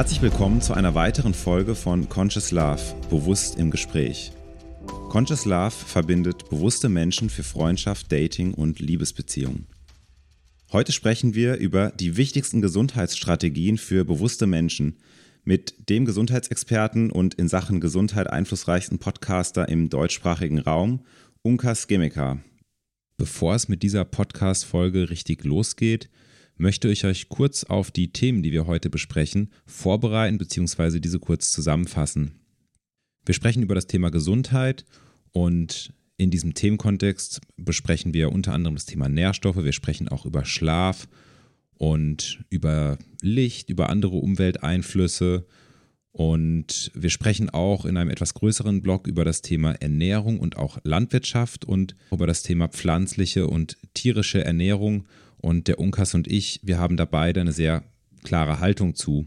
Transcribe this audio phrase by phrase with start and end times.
[0.00, 2.80] Herzlich willkommen zu einer weiteren Folge von Conscious Love,
[3.10, 4.32] bewusst im Gespräch.
[5.10, 9.66] Conscious Love verbindet bewusste Menschen für Freundschaft, Dating und Liebesbeziehungen.
[10.72, 14.96] Heute sprechen wir über die wichtigsten Gesundheitsstrategien für bewusste Menschen
[15.44, 21.04] mit dem Gesundheitsexperten und in Sachen Gesundheit einflussreichsten Podcaster im deutschsprachigen Raum,
[21.42, 22.38] Unkas Gemeka.
[23.18, 26.08] Bevor es mit dieser Podcast-Folge richtig losgeht,
[26.60, 31.00] möchte ich euch kurz auf die Themen, die wir heute besprechen, vorbereiten bzw.
[31.00, 32.32] diese kurz zusammenfassen.
[33.24, 34.84] Wir sprechen über das Thema Gesundheit
[35.32, 40.44] und in diesem Themenkontext besprechen wir unter anderem das Thema Nährstoffe, wir sprechen auch über
[40.44, 41.08] Schlaf
[41.78, 45.46] und über Licht, über andere Umwelteinflüsse
[46.12, 50.78] und wir sprechen auch in einem etwas größeren Blog über das Thema Ernährung und auch
[50.82, 55.06] Landwirtschaft und über das Thema pflanzliche und tierische Ernährung
[55.40, 57.84] und der Unkas und ich, wir haben da beide eine sehr
[58.22, 59.26] klare Haltung zu.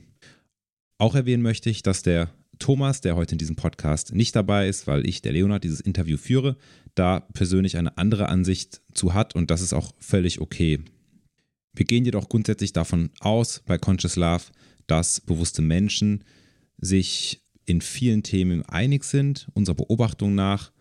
[0.97, 4.87] Auch erwähnen möchte ich, dass der Thomas, der heute in diesem Podcast nicht dabei ist,
[4.87, 6.57] weil ich, der Leonard, dieses Interview führe,
[6.95, 10.79] da persönlich eine andere Ansicht zu hat und das ist auch völlig okay.
[11.73, 14.43] Wir gehen jedoch grundsätzlich davon aus, bei Conscious Love,
[14.85, 16.23] dass bewusste Menschen
[16.77, 20.71] sich in vielen Themen einig sind, unserer Beobachtung nach,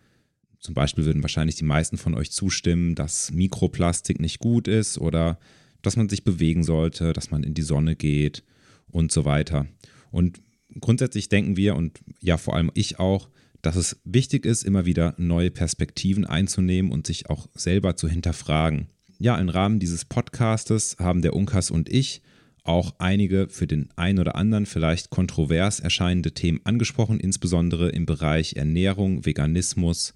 [0.63, 5.37] zum Beispiel würden wahrscheinlich die meisten von euch zustimmen, dass Mikroplastik nicht gut ist oder
[5.81, 8.43] dass man sich bewegen sollte, dass man in die Sonne geht
[8.87, 9.67] und so weiter.
[10.09, 10.39] Und
[10.79, 13.27] grundsätzlich denken wir und ja vor allem ich auch,
[13.61, 18.87] dass es wichtig ist, immer wieder neue Perspektiven einzunehmen und sich auch selber zu hinterfragen.
[19.19, 22.21] Ja, im Rahmen dieses Podcastes haben der Unkas und ich
[22.63, 28.53] auch einige für den einen oder anderen vielleicht kontrovers erscheinende Themen angesprochen, insbesondere im Bereich
[28.53, 30.13] Ernährung, Veganismus,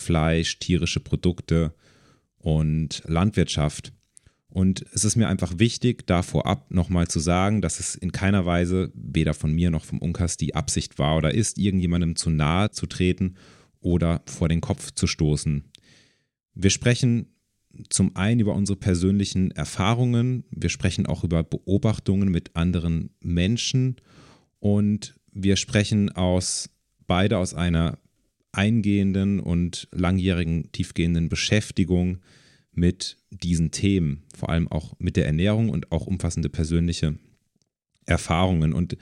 [0.00, 1.74] Fleisch, tierische Produkte
[2.38, 3.92] und Landwirtschaft.
[4.48, 8.46] Und es ist mir einfach wichtig, da vorab nochmal zu sagen, dass es in keiner
[8.46, 12.70] Weise, weder von mir noch vom Unkas, die Absicht war oder ist, irgendjemandem zu nahe
[12.70, 13.36] zu treten
[13.80, 15.64] oder vor den Kopf zu stoßen.
[16.54, 17.26] Wir sprechen
[17.90, 23.96] zum einen über unsere persönlichen Erfahrungen, wir sprechen auch über Beobachtungen mit anderen Menschen
[24.58, 26.70] und wir sprechen aus
[27.06, 27.98] beide aus einer
[28.58, 32.18] eingehenden und langjährigen, tiefgehenden Beschäftigung
[32.72, 37.16] mit diesen Themen, vor allem auch mit der Ernährung und auch umfassende persönliche
[38.04, 38.72] Erfahrungen.
[38.72, 38.96] Und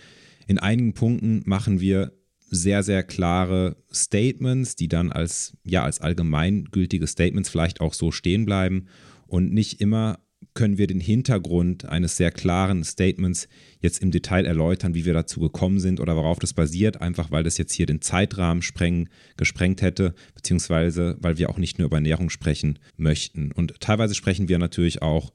[0.47, 2.13] in einigen Punkten machen wir
[2.51, 8.45] sehr, sehr klare Statements, die dann als, ja, als allgemeingültige Statements vielleicht auch so stehen
[8.45, 8.89] bleiben
[9.27, 10.21] und nicht immer
[10.57, 13.47] können wir den Hintergrund eines sehr klaren Statements
[13.81, 17.45] jetzt im Detail erläutern, wie wir dazu gekommen sind oder worauf das basiert, einfach weil
[17.45, 21.99] das jetzt hier den Zeitrahmen sprengen, gesprengt hätte, beziehungsweise weil wir auch nicht nur über
[21.99, 23.53] Ernährung sprechen möchten.
[23.53, 25.33] Und teilweise sprechen wir natürlich auch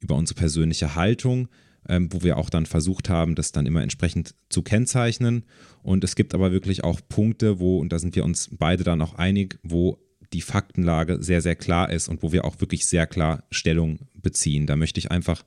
[0.00, 1.48] über unsere persönliche Haltung,
[1.88, 5.44] ähm, wo wir auch dann versucht haben, das dann immer entsprechend zu kennzeichnen.
[5.82, 9.00] Und es gibt aber wirklich auch Punkte, wo, und da sind wir uns beide dann
[9.00, 9.98] auch einig, wo
[10.34, 14.66] die Faktenlage sehr, sehr klar ist und wo wir auch wirklich sehr klar Stellung beziehen.
[14.66, 15.44] Da möchte ich einfach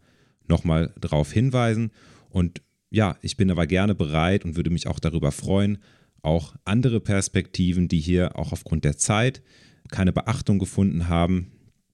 [0.47, 1.91] nochmal drauf hinweisen.
[2.29, 5.79] Und ja, ich bin aber gerne bereit und würde mich auch darüber freuen,
[6.21, 9.43] auch andere Perspektiven, die hier auch aufgrund der Zeit
[9.89, 11.51] keine Beachtung gefunden haben,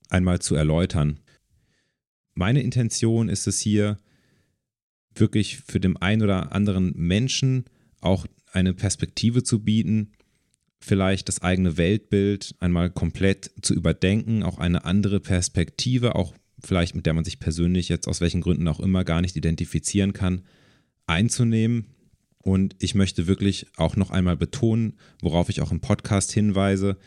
[0.09, 1.19] einmal zu erläutern.
[2.35, 3.97] Meine Intention ist es hier,
[5.15, 7.65] wirklich für den einen oder anderen Menschen
[8.01, 10.11] auch eine Perspektive zu bieten,
[10.83, 16.33] vielleicht das eigene Weltbild einmal komplett zu überdenken, auch eine andere Perspektive, auch
[16.63, 20.13] vielleicht mit der man sich persönlich jetzt aus welchen Gründen auch immer gar nicht identifizieren
[20.13, 20.41] kann,
[21.07, 21.85] einzunehmen.
[22.39, 26.97] Und ich möchte wirklich auch noch einmal betonen, worauf ich auch im Podcast hinweise,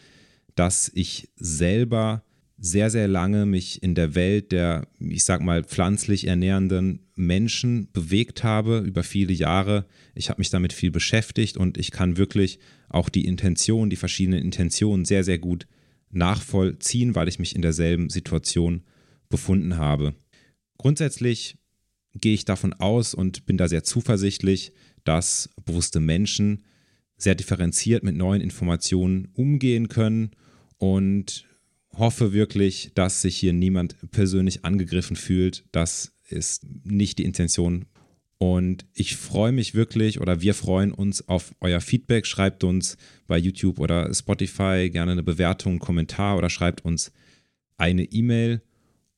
[0.55, 2.25] dass ich selber
[2.59, 8.43] sehr, sehr lange mich in der Welt der, ich sag mal, pflanzlich ernährenden Menschen bewegt
[8.43, 9.85] habe, über viele Jahre.
[10.15, 14.43] Ich habe mich damit viel beschäftigt und ich kann wirklich auch die Intention, die verschiedenen
[14.43, 15.67] Intentionen sehr, sehr gut
[16.11, 18.83] nachvollziehen, weil ich mich in derselben Situation
[19.29, 20.15] befunden habe.
[20.79, 21.59] Grundsätzlich
[22.15, 24.73] gehe ich davon aus und bin da sehr zuversichtlich,
[25.05, 26.65] dass bewusste Menschen
[27.17, 30.31] sehr differenziert mit neuen Informationen umgehen können
[30.79, 31.47] und
[31.93, 35.65] hoffe wirklich, dass sich hier niemand persönlich angegriffen fühlt.
[35.73, 37.87] Das ist nicht die Intention.
[38.39, 42.27] Und ich freue mich wirklich oder wir freuen uns auf euer Feedback.
[42.27, 47.13] Schreibt uns bei YouTube oder Spotify gerne eine Bewertung, einen Kommentar oder schreibt uns
[47.79, 48.61] eine E-Mail.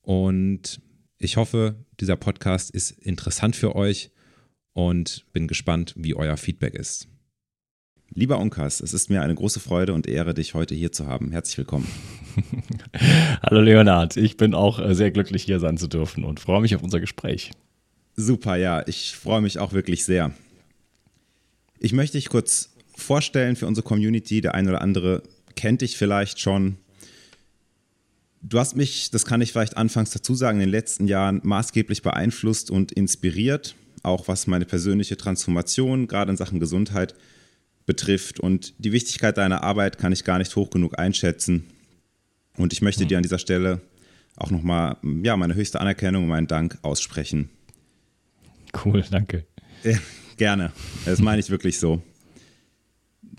[0.01, 0.81] Und
[1.17, 4.11] ich hoffe, dieser Podcast ist interessant für euch
[4.71, 7.09] und bin gespannt, wie euer Feedback ist.
[8.11, 11.31] Lieber Onkas, es ist mir eine große Freude und Ehre, dich heute hier zu haben.
[11.31, 11.87] Herzlich willkommen.
[13.43, 16.75] Hallo Leonard, ich bin auch äh, sehr glücklich, hier sein zu dürfen und freue mich
[16.75, 17.51] auf unser Gespräch.
[18.21, 20.33] Super, ja, ich freue mich auch wirklich sehr.
[21.79, 24.41] Ich möchte dich kurz vorstellen für unsere Community.
[24.41, 25.23] Der eine oder andere
[25.55, 26.75] kennt dich vielleicht schon.
[28.41, 32.01] Du hast mich, das kann ich vielleicht anfangs dazu sagen, in den letzten Jahren maßgeblich
[32.01, 37.15] beeinflusst und inspiriert, auch was meine persönliche Transformation, gerade in Sachen Gesundheit,
[37.85, 38.41] betrifft.
[38.41, 41.67] Und die Wichtigkeit deiner Arbeit kann ich gar nicht hoch genug einschätzen.
[42.57, 43.79] Und ich möchte dir an dieser Stelle
[44.35, 47.49] auch nochmal ja, meine höchste Anerkennung und meinen Dank aussprechen.
[48.83, 49.45] Cool, danke.
[50.37, 50.71] Gerne.
[51.05, 52.01] Das meine ich wirklich so.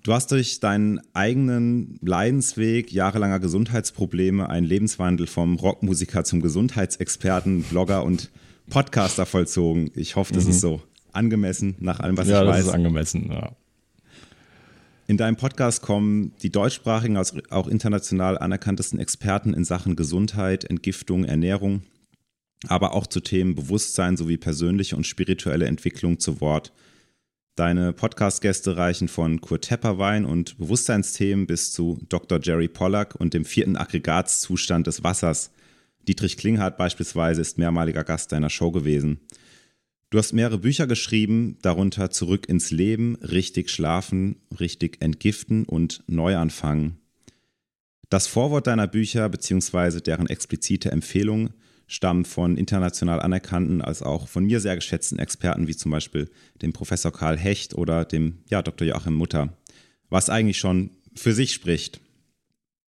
[0.03, 8.05] Du hast durch deinen eigenen Leidensweg jahrelanger Gesundheitsprobleme einen Lebenswandel vom Rockmusiker zum Gesundheitsexperten, Blogger
[8.05, 8.31] und
[8.71, 9.91] Podcaster vollzogen.
[9.95, 10.51] Ich hoffe, das mhm.
[10.51, 10.83] ist so
[11.13, 12.57] angemessen nach allem, was ja, ich weiß.
[12.57, 13.51] Ja, das ist angemessen, ja.
[15.07, 21.25] In deinem Podcast kommen die deutschsprachigen, als auch international anerkanntesten Experten in Sachen Gesundheit, Entgiftung,
[21.25, 21.83] Ernährung,
[22.69, 26.73] aber auch zu Themen Bewusstsein sowie persönliche und spirituelle Entwicklung zu Wort.
[27.57, 32.41] Deine Podcast-Gäste reichen von Kurt Tepperwein und Bewusstseinsthemen bis zu Dr.
[32.43, 35.51] Jerry Pollack und dem vierten Aggregatzustand des Wassers.
[36.07, 39.21] Dietrich Klinghardt beispielsweise ist mehrmaliger Gast deiner Show gewesen.
[40.11, 46.99] Du hast mehrere Bücher geschrieben, darunter Zurück ins Leben, Richtig schlafen, Richtig entgiften und Neuanfangen.
[48.09, 50.01] Das Vorwort deiner Bücher bzw.
[50.01, 51.51] deren explizite Empfehlung
[51.91, 56.31] stammen von international anerkannten als auch von mir sehr geschätzten Experten wie zum Beispiel
[56.63, 58.87] dem Professor Karl Hecht oder dem ja, Dr.
[58.87, 59.59] Joachim Mutter,
[60.09, 62.01] was eigentlich schon für sich spricht.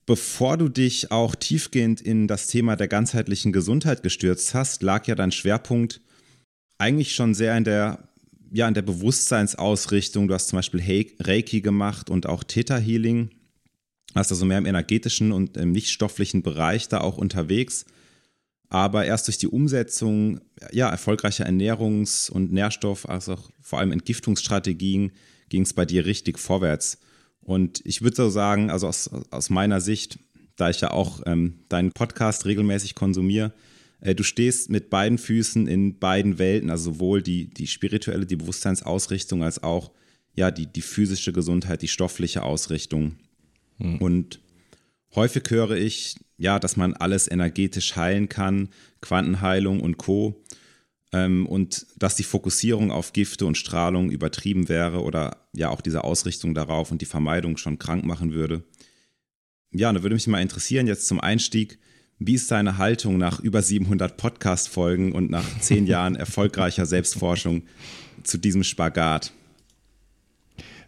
[0.04, 5.14] Bevor du dich auch tiefgehend in das Thema der ganzheitlichen Gesundheit gestürzt hast, lag ja
[5.14, 6.02] dein Schwerpunkt
[6.76, 8.06] eigentlich schon sehr in der,
[8.52, 10.28] ja, in der Bewusstseinsausrichtung.
[10.28, 13.30] Du hast zum Beispiel Reiki gemacht und auch Theta Healing.
[14.14, 17.86] Hast also mehr im energetischen und im nichtstofflichen Bereich da auch unterwegs.
[18.70, 20.40] Aber erst durch die Umsetzung
[20.70, 25.12] ja, erfolgreicher Ernährungs- und Nährstoff-, also auch vor allem Entgiftungsstrategien
[25.48, 26.98] ging es bei dir richtig vorwärts.
[27.40, 30.20] Und ich würde so sagen, also aus, aus meiner Sicht,
[30.54, 33.52] da ich ja auch ähm, deinen Podcast regelmäßig konsumiere,
[34.00, 38.36] äh, du stehst mit beiden Füßen in beiden Welten, also sowohl die, die spirituelle, die
[38.36, 39.90] Bewusstseinsausrichtung als auch
[40.34, 43.16] ja, die, die physische Gesundheit, die stoffliche Ausrichtung.
[43.78, 43.98] Mhm.
[43.98, 44.40] Und
[45.16, 48.70] häufig höre ich, ja, dass man alles energetisch heilen kann,
[49.02, 50.42] Quantenheilung und Co.
[51.12, 56.02] Ähm, und dass die Fokussierung auf Gifte und Strahlung übertrieben wäre oder ja auch diese
[56.02, 58.62] Ausrichtung darauf und die Vermeidung schon krank machen würde.
[59.70, 61.78] Ja, da würde mich mal interessieren, jetzt zum Einstieg,
[62.18, 67.64] wie ist deine Haltung nach über 700 Podcast-Folgen und nach zehn Jahren erfolgreicher Selbstforschung
[68.22, 69.34] zu diesem Spagat?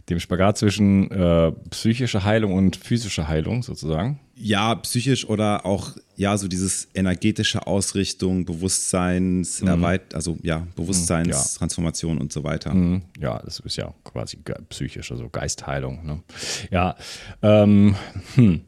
[0.09, 4.19] Dem Spagat zwischen äh, psychischer Heilung und physischer Heilung sozusagen?
[4.35, 9.83] Ja, psychisch oder auch ja so dieses energetische Ausrichtung, Bewusstseins, mhm.
[10.13, 12.21] also ja Bewusstseinstransformation mhm, ja.
[12.23, 12.73] und so weiter.
[12.73, 13.03] Mhm.
[13.19, 14.37] Ja, das ist ja quasi
[14.69, 16.05] psychisch, also Geistheilung.
[16.05, 16.23] Ne?
[16.71, 16.95] Ja,
[17.41, 17.95] ähm,
[18.35, 18.61] hm.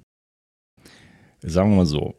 [1.41, 2.15] sagen wir mal so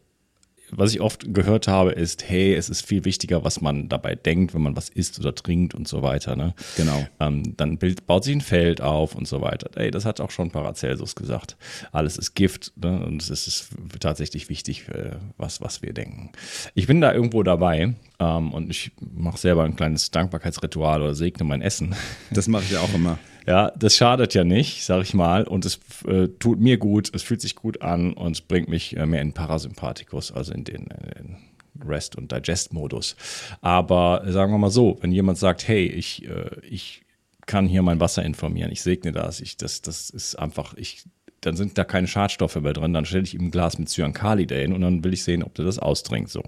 [0.70, 4.54] was ich oft gehört habe, ist, hey, es ist viel wichtiger, was man dabei denkt,
[4.54, 6.36] wenn man was isst oder trinkt und so weiter.
[6.36, 6.54] Ne?
[6.76, 7.06] Genau.
[7.20, 9.70] Ähm, dann bild, baut sich ein Feld auf und so weiter.
[9.76, 11.56] Ey, das hat auch schon Paracelsus gesagt.
[11.92, 13.04] Alles ist Gift ne?
[13.04, 13.68] und es ist
[14.00, 16.30] tatsächlich wichtig, äh, was, was wir denken.
[16.74, 21.44] Ich bin da irgendwo dabei ähm, und ich mache selber ein kleines Dankbarkeitsritual oder segne
[21.44, 21.94] mein Essen.
[22.30, 23.18] Das mache ich ja auch immer.
[23.48, 25.44] Ja, das schadet ja nicht, sag ich mal.
[25.44, 29.06] Und es äh, tut mir gut, es fühlt sich gut an und bringt mich äh,
[29.06, 31.36] mehr in Parasympathikus, also in den, in
[31.76, 33.14] den Rest- und Digest-Modus.
[33.60, 37.04] Aber sagen wir mal so, wenn jemand sagt, hey, ich, äh, ich
[37.46, 41.04] kann hier mein Wasser informieren, ich segne das, ich, das, das ist einfach, ich,
[41.46, 44.46] dann sind da keine Schadstoffe mehr drin, dann stelle ich ihm ein Glas mit Cyankali
[44.66, 46.30] und dann will ich sehen, ob der das austrinkt.
[46.30, 46.42] So.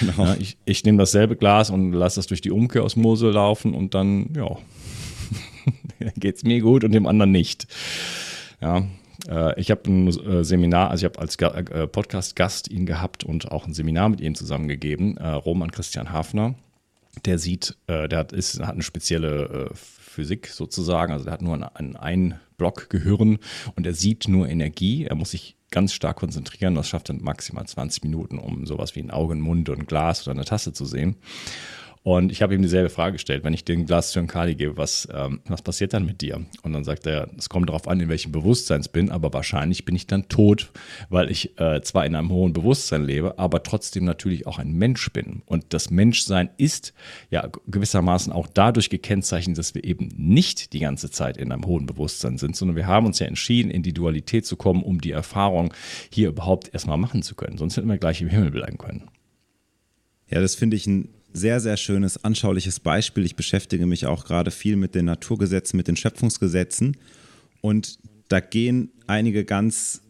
[0.00, 0.24] Genau.
[0.24, 4.30] Ja, ich, ich nehme dasselbe Glas und lasse das durch die Umkehrosmose laufen und dann,
[4.36, 4.56] ja,
[6.16, 7.66] geht es mir gut und dem anderen nicht.
[8.60, 8.86] Ja,
[9.28, 13.50] äh, ich habe ein äh, Seminar, also ich habe als äh, Podcast-Gast ihn gehabt und
[13.50, 16.54] auch ein Seminar mit ihm zusammengegeben, Roman Christian Hafner.
[17.24, 21.96] Der sieht, der hat, ist, hat eine spezielle Physik sozusagen, also der hat nur ein,
[21.96, 23.38] ein Block Gehirn
[23.74, 25.04] und er sieht nur Energie.
[25.04, 26.74] Er muss sich ganz stark konzentrieren.
[26.74, 30.26] Das schafft dann maximal 20 Minuten, um sowas wie ein Auge, ein Mund und Glas
[30.26, 31.16] oder eine Tasse zu sehen.
[32.06, 35.08] Und ich habe ihm dieselbe Frage gestellt, wenn ich dir ein Glas Zyankali gebe, was,
[35.12, 36.46] ähm, was passiert dann mit dir?
[36.62, 39.84] Und dann sagt er, es kommt darauf an, in welchem Bewusstsein ich bin, aber wahrscheinlich
[39.84, 40.70] bin ich dann tot,
[41.08, 45.10] weil ich äh, zwar in einem hohen Bewusstsein lebe, aber trotzdem natürlich auch ein Mensch
[45.10, 45.42] bin.
[45.46, 46.94] Und das Menschsein ist
[47.30, 51.86] ja gewissermaßen auch dadurch gekennzeichnet, dass wir eben nicht die ganze Zeit in einem hohen
[51.86, 55.10] Bewusstsein sind, sondern wir haben uns ja entschieden, in die Dualität zu kommen, um die
[55.10, 55.74] Erfahrung
[56.12, 57.58] hier überhaupt erstmal machen zu können.
[57.58, 59.08] Sonst hätten wir gleich im Himmel bleiben können.
[60.28, 63.24] Ja, das finde ich ein sehr, sehr schönes, anschauliches Beispiel.
[63.24, 66.96] Ich beschäftige mich auch gerade viel mit den Naturgesetzen, mit den Schöpfungsgesetzen.
[67.60, 70.00] Und da gehen einige ganz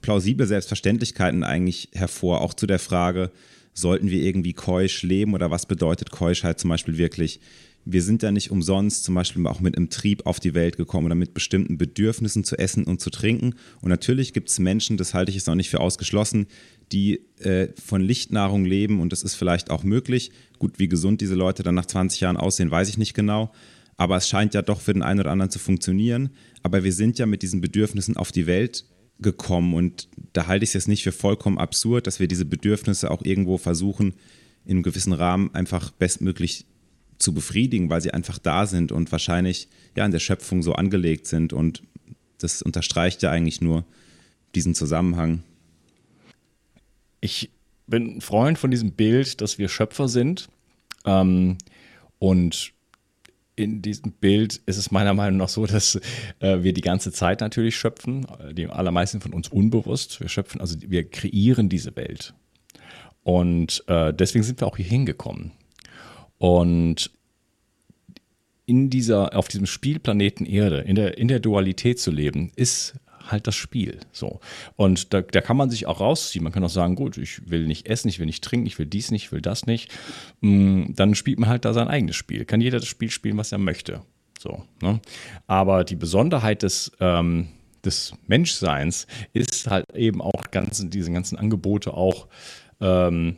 [0.00, 3.30] plausible Selbstverständlichkeiten eigentlich hervor, auch zu der Frage,
[3.74, 7.40] sollten wir irgendwie keusch leben oder was bedeutet Keuschheit zum Beispiel wirklich?
[7.86, 11.06] Wir sind ja nicht umsonst zum Beispiel auch mit einem Trieb auf die Welt gekommen
[11.06, 13.54] oder mit bestimmten Bedürfnissen zu essen und zu trinken.
[13.80, 16.46] Und natürlich gibt es Menschen, das halte ich jetzt noch nicht für ausgeschlossen,
[16.92, 20.30] die äh, von Lichtnahrung leben und das ist vielleicht auch möglich.
[20.58, 23.50] Gut, wie gesund diese Leute dann nach 20 Jahren aussehen, weiß ich nicht genau.
[23.96, 26.30] Aber es scheint ja doch für den einen oder anderen zu funktionieren.
[26.62, 28.84] Aber wir sind ja mit diesen Bedürfnissen auf die Welt
[29.20, 33.10] gekommen und da halte ich es jetzt nicht für vollkommen absurd, dass wir diese Bedürfnisse
[33.10, 34.14] auch irgendwo versuchen,
[34.64, 36.66] in einem gewissen Rahmen einfach bestmöglich
[37.18, 41.26] zu befriedigen, weil sie einfach da sind und wahrscheinlich ja in der Schöpfung so angelegt
[41.26, 41.82] sind und
[42.38, 43.84] das unterstreicht ja eigentlich nur
[44.54, 45.42] diesen Zusammenhang.
[47.20, 47.50] Ich
[47.86, 50.48] bin ein Freund von diesem Bild, dass wir Schöpfer sind
[51.04, 51.58] ähm,
[52.18, 52.72] und
[53.56, 55.96] in diesem Bild ist es meiner Meinung nach so, dass
[56.40, 60.20] äh, wir die ganze Zeit natürlich schöpfen, die allermeisten von uns unbewusst.
[60.20, 62.34] Wir schöpfen, also wir kreieren diese Welt.
[63.22, 65.52] Und äh, deswegen sind wir auch hier hingekommen.
[66.38, 67.10] Und
[68.64, 72.94] in dieser, auf diesem Spielplaneten Erde, in der, in der Dualität zu leben, ist
[73.30, 74.00] halt das Spiel.
[74.12, 74.40] So.
[74.76, 76.42] Und da, da kann man sich auch rausziehen.
[76.42, 78.86] Man kann auch sagen, gut, ich will nicht essen, ich will nicht trinken, ich will
[78.86, 79.90] dies nicht, ich will das nicht.
[80.40, 82.44] Mm, dann spielt man halt da sein eigenes Spiel.
[82.44, 84.02] Kann jeder das Spiel spielen, was er möchte.
[84.38, 84.64] So.
[84.82, 85.00] Ne?
[85.46, 87.48] Aber die Besonderheit des, ähm,
[87.84, 92.28] des Menschseins ist halt eben auch ganz, diese ganzen Angebote auch
[92.80, 93.36] ähm,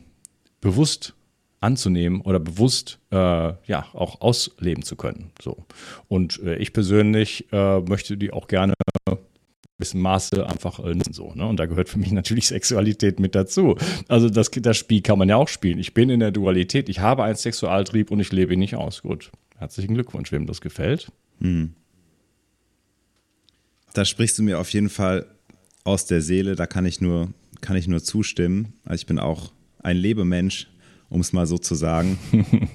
[0.61, 1.15] bewusst
[1.63, 5.31] anzunehmen oder bewusst äh, ja auch ausleben zu können.
[5.41, 5.65] So
[6.09, 8.75] und äh, ich persönlich äh, möchte die auch gerne
[9.83, 11.13] gewissen Maße einfach äh, nutzen.
[11.13, 11.47] So, ne?
[11.47, 13.77] Und da gehört für mich natürlich Sexualität mit dazu.
[14.09, 15.79] Also das, das Spiel kann man ja auch spielen.
[15.79, 19.03] Ich bin in der Dualität, ich habe einen Sexualtrieb und ich lebe ihn nicht aus.
[19.03, 21.11] Gut, herzlichen Glückwunsch, wem das gefällt.
[21.41, 21.75] Hm.
[23.93, 25.27] Da sprichst du mir auf jeden Fall
[25.85, 27.29] aus der Seele, da kann ich nur,
[27.61, 28.75] kann ich nur zustimmen.
[28.85, 30.69] Also ich bin auch ein Lebemensch,
[31.09, 32.19] um es mal so zu sagen.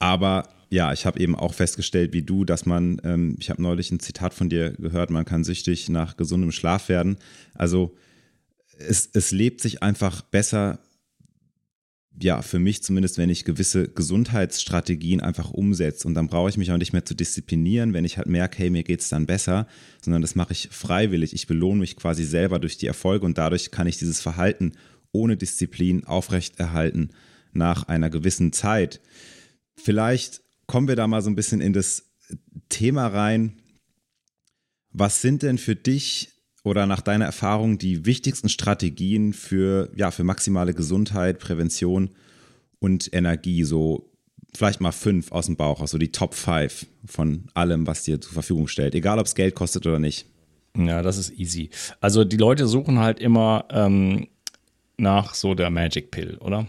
[0.00, 3.90] Aber ja, ich habe eben auch festgestellt, wie du, dass man, ähm, ich habe neulich
[3.90, 7.18] ein Zitat von dir gehört, man kann süchtig nach gesundem Schlaf werden.
[7.52, 7.94] Also
[8.78, 10.78] es, es lebt sich einfach besser,
[12.22, 16.08] ja, für mich zumindest, wenn ich gewisse Gesundheitsstrategien einfach umsetze.
[16.08, 18.70] Und dann brauche ich mich auch nicht mehr zu disziplinieren, wenn ich halt merke, hey,
[18.70, 19.66] mir geht es dann besser,
[20.02, 21.34] sondern das mache ich freiwillig.
[21.34, 24.72] Ich belohne mich quasi selber durch die Erfolge und dadurch kann ich dieses Verhalten
[25.12, 27.10] ohne Disziplin aufrechterhalten
[27.52, 29.02] nach einer gewissen Zeit.
[29.74, 32.10] Vielleicht kommen wir da mal so ein bisschen in das
[32.68, 33.60] Thema rein.
[34.90, 36.30] Was sind denn für dich
[36.64, 42.10] oder nach deiner Erfahrung die wichtigsten Strategien für, ja, für maximale Gesundheit, Prävention
[42.78, 43.64] und Energie?
[43.64, 44.12] So
[44.54, 48.32] vielleicht mal fünf aus dem Bauch, also die Top 5 von allem, was dir zur
[48.32, 50.26] Verfügung stellt, egal ob es Geld kostet oder nicht.
[50.76, 51.70] Ja, das ist easy.
[52.00, 54.28] Also die Leute suchen halt immer ähm,
[54.96, 56.66] nach so der Magic Pill, oder?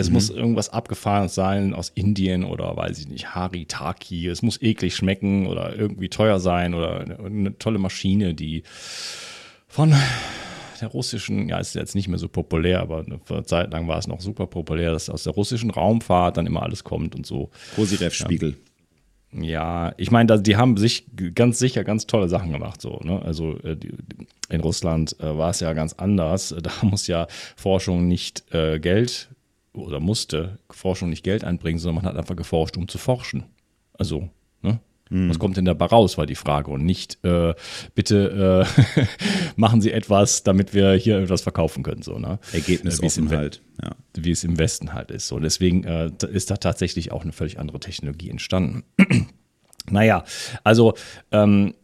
[0.00, 0.14] Es mhm.
[0.14, 4.26] muss irgendwas Abgefahrenes sein aus Indien oder weiß ich nicht, Haritaki.
[4.26, 8.64] Es muss eklig schmecken oder irgendwie teuer sein oder eine, eine tolle Maschine, die
[9.68, 9.94] von
[10.80, 14.06] der russischen, ja, ist jetzt nicht mehr so populär, aber eine Zeit lang war es
[14.06, 17.50] noch super populär, dass aus der russischen Raumfahrt dann immer alles kommt und so.
[17.76, 18.56] Posirev-Spiegel.
[19.32, 19.42] Ja.
[19.42, 22.80] ja, ich meine, die haben sich ganz sicher ganz tolle Sachen gemacht.
[22.80, 23.20] So, ne?
[23.22, 23.76] Also äh,
[24.48, 26.54] in Russland äh, war es ja ganz anders.
[26.62, 27.26] Da muss ja
[27.56, 29.28] Forschung nicht äh, Geld
[29.72, 33.44] oder musste Forschung nicht Geld einbringen, sondern man hat einfach geforscht, um zu forschen.
[33.92, 34.28] Also,
[34.62, 34.80] ne?
[35.10, 35.28] Mhm.
[35.28, 36.70] Was kommt denn dabei raus, war die Frage.
[36.70, 37.54] Und nicht, äh,
[37.94, 39.06] bitte äh,
[39.56, 42.02] machen Sie etwas, damit wir hier etwas verkaufen können.
[42.02, 42.38] So, ne?
[42.52, 43.60] Ergebnis äh, halt.
[43.82, 43.90] Ja.
[44.14, 45.28] Wie es im Westen halt ist.
[45.28, 45.36] So.
[45.36, 48.84] Und deswegen äh, ist da tatsächlich auch eine völlig andere Technologie entstanden.
[49.90, 50.24] naja,
[50.62, 50.94] also
[51.32, 51.74] ähm,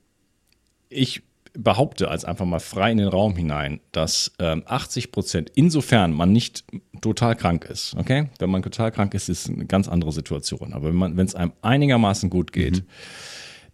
[0.89, 1.23] ich
[1.59, 6.33] behaupte als einfach mal frei in den Raum hinein, dass ähm, 80 Prozent, insofern man
[6.33, 6.65] nicht
[7.01, 8.29] total krank ist, okay?
[8.39, 10.73] Wenn man total krank ist, ist eine ganz andere Situation.
[10.73, 12.87] Aber wenn es einem einigermaßen gut geht, mhm.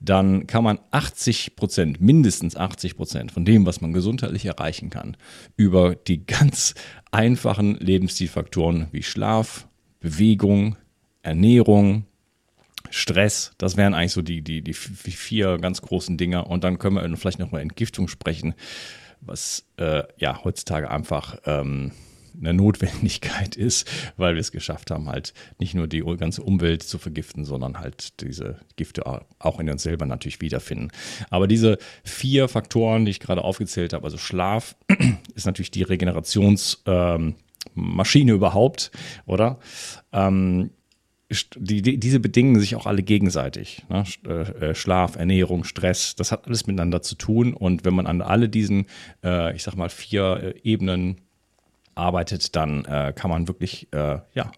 [0.00, 5.16] dann kann man 80 Prozent, mindestens 80 Prozent von dem, was man gesundheitlich erreichen kann,
[5.56, 6.74] über die ganz
[7.10, 9.68] einfachen Lebensstilfaktoren wie Schlaf,
[10.00, 10.76] Bewegung,
[11.22, 12.06] Ernährung,
[12.92, 16.44] Stress, das wären eigentlich so die, die, die vier ganz großen Dinge.
[16.44, 18.54] Und dann können wir vielleicht noch mal Entgiftung sprechen,
[19.22, 21.92] was äh, ja heutzutage einfach ähm,
[22.38, 26.98] eine Notwendigkeit ist, weil wir es geschafft haben, halt nicht nur die ganze Umwelt zu
[26.98, 29.04] vergiften, sondern halt diese Gifte
[29.38, 30.90] auch in uns selber natürlich wiederfinden.
[31.30, 34.76] Aber diese vier Faktoren, die ich gerade aufgezählt habe, also Schlaf
[35.34, 37.36] ist natürlich die Regenerations- ähm,
[37.74, 38.90] überhaupt,
[39.24, 39.58] oder?
[40.12, 40.70] Ähm,
[41.56, 43.84] die, die, diese bedingen sich auch alle gegenseitig.
[43.88, 44.04] Ne?
[44.26, 47.54] Äh, äh, Schlaf, Ernährung, Stress, das hat alles miteinander zu tun.
[47.54, 48.86] Und wenn man an alle diesen,
[49.24, 51.20] äh, ich sag mal, vier äh, Ebenen
[51.94, 54.50] arbeitet, dann äh, kann man wirklich, ja,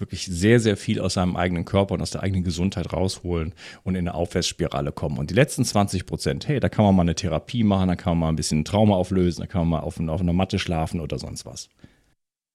[0.00, 3.94] wirklich sehr, sehr viel aus seinem eigenen Körper und aus der eigenen Gesundheit rausholen und
[3.94, 5.18] in eine Aufwärtsspirale kommen.
[5.18, 8.12] Und die letzten 20 Prozent, hey, da kann man mal eine Therapie machen, da kann
[8.12, 11.00] man mal ein bisschen Trauma auflösen, da kann man mal auf, auf einer Matte schlafen
[11.00, 11.68] oder sonst was.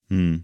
[0.09, 0.43] Hm.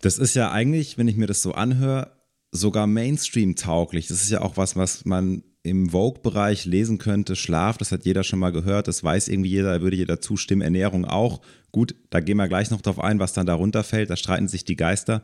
[0.00, 2.12] Das ist ja eigentlich, wenn ich mir das so anhöre,
[2.52, 4.08] sogar Mainstream-tauglich.
[4.08, 7.36] Das ist ja auch was, was man im Vogue-Bereich lesen könnte.
[7.36, 10.62] Schlaf, das hat jeder schon mal gehört, das weiß irgendwie jeder, da würde jeder zustimmen.
[10.62, 11.42] Ernährung auch.
[11.70, 14.10] Gut, da gehen wir gleich noch drauf ein, was dann darunter fällt.
[14.10, 15.22] Da streiten sich die Geister.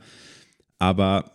[0.79, 1.33] Aber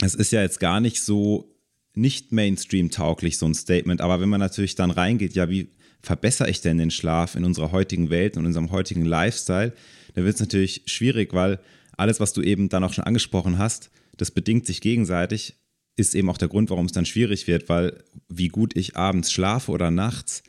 [0.00, 1.48] es ist ja jetzt gar nicht so
[1.94, 4.00] nicht Mainstream-tauglich, so ein Statement.
[4.00, 5.68] Aber wenn man natürlich dann reingeht, ja, wie
[6.00, 9.72] verbessere ich denn den Schlaf in unserer heutigen Welt und unserem heutigen Lifestyle,
[10.14, 11.58] dann wird es natürlich schwierig, weil
[12.02, 15.54] alles, was du eben dann auch schon angesprochen hast, das bedingt sich gegenseitig,
[15.96, 19.30] ist eben auch der Grund, warum es dann schwierig wird, weil wie gut ich abends
[19.30, 20.42] schlafe oder nachts,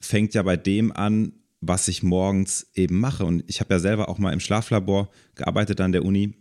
[0.00, 3.24] fängt ja bei dem an, was ich morgens eben mache.
[3.24, 6.34] Und ich habe ja selber auch mal im Schlaflabor gearbeitet an der Uni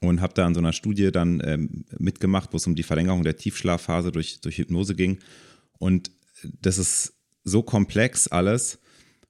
[0.00, 3.24] und habe da an so einer Studie dann ähm, mitgemacht, wo es um die Verlängerung
[3.24, 5.18] der Tiefschlafphase durch, durch Hypnose ging.
[5.78, 6.12] Und
[6.60, 8.78] das ist so komplex alles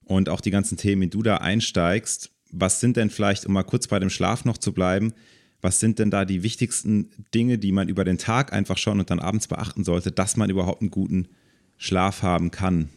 [0.04, 3.62] und auch die ganzen Themen, wie du da einsteigst, was sind denn vielleicht, um mal
[3.62, 5.12] kurz bei dem Schlaf noch zu bleiben,
[5.60, 9.10] was sind denn da die wichtigsten Dinge, die man über den Tag einfach schon und
[9.10, 11.28] dann abends beachten sollte, dass man überhaupt einen guten
[11.76, 12.90] Schlaf haben kann?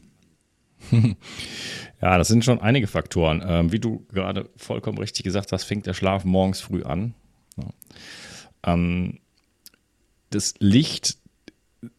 [2.01, 3.44] Ja, das sind schon einige Faktoren.
[3.46, 7.13] Ähm, wie du gerade vollkommen richtig gesagt hast, fängt der Schlaf morgens früh an.
[8.63, 9.20] Ähm,
[10.29, 11.18] das Licht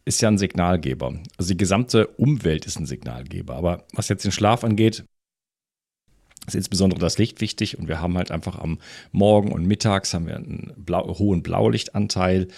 [0.05, 1.15] ist ja ein Signalgeber.
[1.37, 3.57] Also die gesamte Umwelt ist ein Signalgeber.
[3.57, 5.05] Aber was jetzt den Schlaf angeht,
[6.47, 8.79] ist insbesondere das Licht wichtig und wir haben halt einfach am
[9.13, 12.49] Morgen und mittags haben wir einen blau, hohen Blaulichtanteil,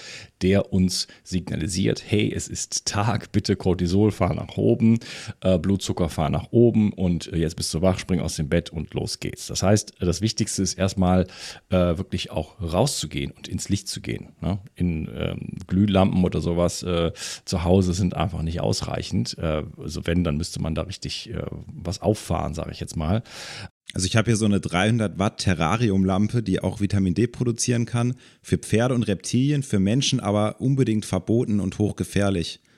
[0.41, 4.99] der uns signalisiert, hey, es ist Tag, bitte Cortisol fahr nach oben,
[5.41, 8.71] äh, Blutzucker fahr nach oben und äh, jetzt bist du wach, spring aus dem Bett
[8.71, 9.47] und los geht's.
[9.47, 11.27] Das heißt, das Wichtigste ist erstmal
[11.71, 14.31] äh, wirklich auch rauszugehen und ins Licht zu gehen.
[14.41, 14.59] Ne?
[14.75, 17.13] In ähm, Glühlampen oder sowas äh,
[17.45, 19.37] zu Hause sind einfach nicht ausreichend.
[19.39, 23.23] Äh, also wenn, dann müsste man da richtig äh, was auffahren, sage ich jetzt mal.
[23.95, 28.15] Also ich habe hier so eine 300 Watt Terrariumlampe, die auch Vitamin D produzieren kann.
[28.41, 32.61] Für Pferde und Reptilien, für Menschen aber unbedingt verboten und hochgefährlich.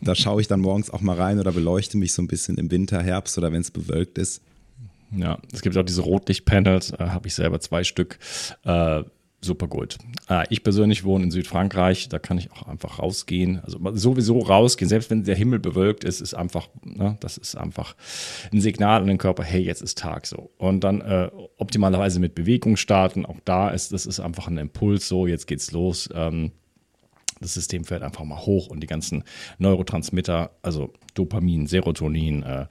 [0.00, 2.72] Da schaue ich dann morgens auch mal rein oder beleuchte mich so ein bisschen im
[2.72, 4.42] Winter, Herbst oder wenn es bewölkt ist.
[5.16, 8.18] Ja, es gibt auch diese Rotlichtpanels, äh, habe ich selber zwei Stück.
[8.64, 9.04] Äh,
[9.40, 9.96] super gut.
[10.28, 13.60] Äh, ich persönlich wohne in Südfrankreich, da kann ich auch einfach rausgehen.
[13.60, 17.96] Also sowieso rausgehen, selbst wenn der Himmel bewölkt ist, ist einfach, ne, das ist einfach
[18.52, 20.50] ein Signal an den Körper, hey, jetzt ist Tag so.
[20.58, 25.08] Und dann äh, optimalerweise mit Bewegung starten, auch da ist, das ist einfach ein Impuls,
[25.08, 26.08] so, jetzt geht's los.
[26.14, 26.52] Ähm,
[27.40, 29.24] das System fährt einfach mal hoch und die ganzen
[29.58, 32.66] Neurotransmitter, also Dopamin, Serotonin, äh,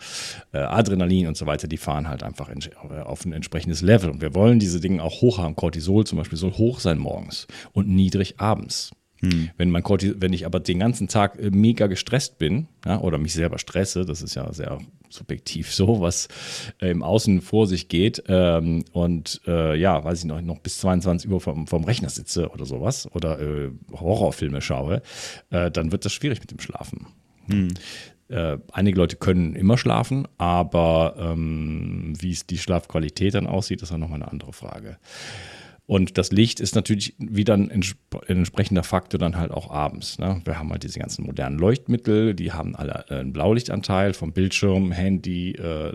[0.53, 4.09] äh, Adrenalin und so weiter, die fahren halt einfach in, äh, auf ein entsprechendes Level.
[4.09, 5.55] Und wir wollen diese Dinge auch hoch haben.
[5.55, 8.91] Cortisol zum Beispiel soll hoch sein morgens und niedrig abends.
[9.21, 9.49] Hm.
[9.57, 13.33] Wenn, man wenn ich aber den ganzen Tag äh, mega gestresst bin ja, oder mich
[13.33, 14.79] selber stresse, das ist ja sehr
[15.09, 16.27] subjektiv so, was
[16.81, 20.79] äh, im Außen vor sich geht ähm, und äh, ja, weiß ich noch, noch bis
[20.79, 25.01] 22 Uhr vom, vom Rechner sitze oder sowas oder äh, Horrorfilme schaue,
[25.49, 27.07] äh, dann wird das schwierig mit dem Schlafen.
[27.47, 27.73] Hm.
[28.29, 33.91] Äh, einige Leute können immer schlafen, aber ähm, wie es die Schlafqualität dann aussieht, ist
[33.91, 34.97] dann nochmal eine andere Frage.
[35.89, 40.19] Und das Licht ist natürlich wieder ein, entsprechender Faktor dann halt auch abends.
[40.19, 40.39] Ne?
[40.45, 44.91] Wir haben halt diese ganzen modernen Leuchtmittel, die haben alle äh, einen Blaulichtanteil vom Bildschirm,
[44.91, 45.91] Handy, äh,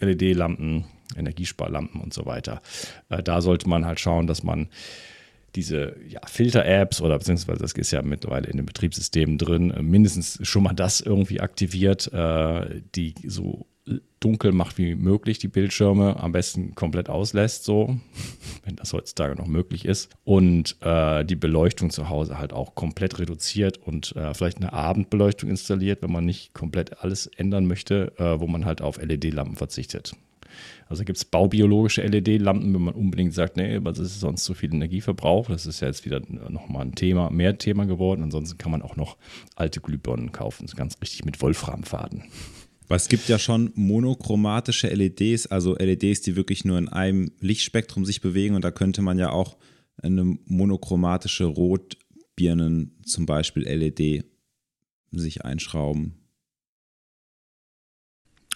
[0.00, 2.60] LED-Lampen, Energiesparlampen und so weiter.
[3.08, 4.66] Äh, da sollte man halt schauen, dass man
[5.54, 10.64] diese ja, Filter-Apps oder beziehungsweise das ist ja mittlerweile in den Betriebssystemen drin, mindestens schon
[10.64, 13.64] mal das irgendwie aktiviert, die so
[14.20, 17.96] dunkel macht wie möglich, die Bildschirme, am besten komplett auslässt, so,
[18.64, 20.10] wenn das heutzutage noch möglich ist.
[20.24, 25.48] Und äh, die Beleuchtung zu Hause halt auch komplett reduziert und äh, vielleicht eine Abendbeleuchtung
[25.48, 30.14] installiert, wenn man nicht komplett alles ändern möchte, äh, wo man halt auf LED-Lampen verzichtet.
[30.88, 34.72] Also gibt es baubiologische LED-Lampen, wenn man unbedingt sagt, nee, was ist sonst so viel
[34.72, 35.48] Energieverbrauch?
[35.48, 38.22] Das ist ja jetzt wieder nochmal ein Thema, mehr Thema geworden.
[38.22, 39.16] Ansonsten kann man auch noch
[39.56, 42.24] alte Glühbirnen kaufen, ganz richtig mit Wolframfaden.
[42.88, 48.04] Weil es gibt ja schon monochromatische LEDs, also LEDs, die wirklich nur in einem Lichtspektrum
[48.04, 49.56] sich bewegen und da könnte man ja auch
[50.02, 54.24] eine monochromatische Rotbirnen, zum Beispiel LED,
[55.10, 56.14] sich einschrauben.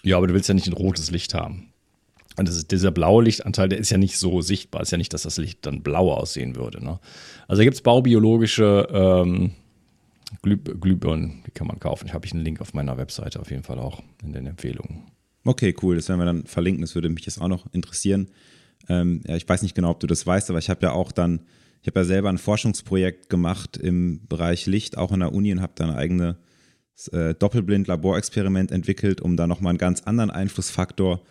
[0.03, 1.73] Ja, aber du willst ja nicht ein rotes Licht haben.
[2.37, 4.81] Und ist, dieser blaue Lichtanteil, der ist ja nicht so sichtbar.
[4.81, 6.83] Ist ja nicht, dass das Licht dann blau aussehen würde.
[6.83, 6.99] Ne?
[7.47, 9.51] Also gibt es baubiologische ähm,
[10.41, 12.07] Glüh Glühbirnen, die kann man kaufen.
[12.07, 15.03] Ich habe ich einen Link auf meiner Webseite auf jeden Fall auch in den Empfehlungen.
[15.43, 15.95] Okay, cool.
[15.95, 16.81] Das werden wir dann verlinken.
[16.81, 18.29] Das würde mich jetzt auch noch interessieren.
[18.89, 21.11] Ähm, ja, ich weiß nicht genau, ob du das weißt, aber ich habe ja auch
[21.11, 21.41] dann,
[21.81, 25.61] ich habe ja selber ein Forschungsprojekt gemacht im Bereich Licht, auch in der Uni und
[25.61, 26.35] habe dann ein eigenes
[27.11, 31.25] äh, Doppelblind-Laborexperiment entwickelt, um da nochmal einen ganz anderen Einflussfaktor zu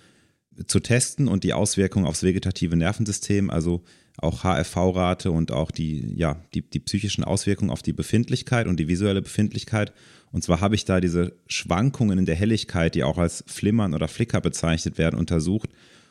[0.66, 3.83] testen und die Auswirkungen aufs vegetative Nervensystem, also
[4.18, 8.88] auch HFV-Rate und auch die, ja, die, die psychischen Auswirkungen auf die Befindlichkeit und die
[8.88, 9.92] visuelle Befindlichkeit.
[10.33, 14.09] Und zwar habe ich da diese Schwankungen in der Helligkeit, die auch als Flimmern oder
[14.09, 15.70] Flicker bezeichnet werden, untersucht.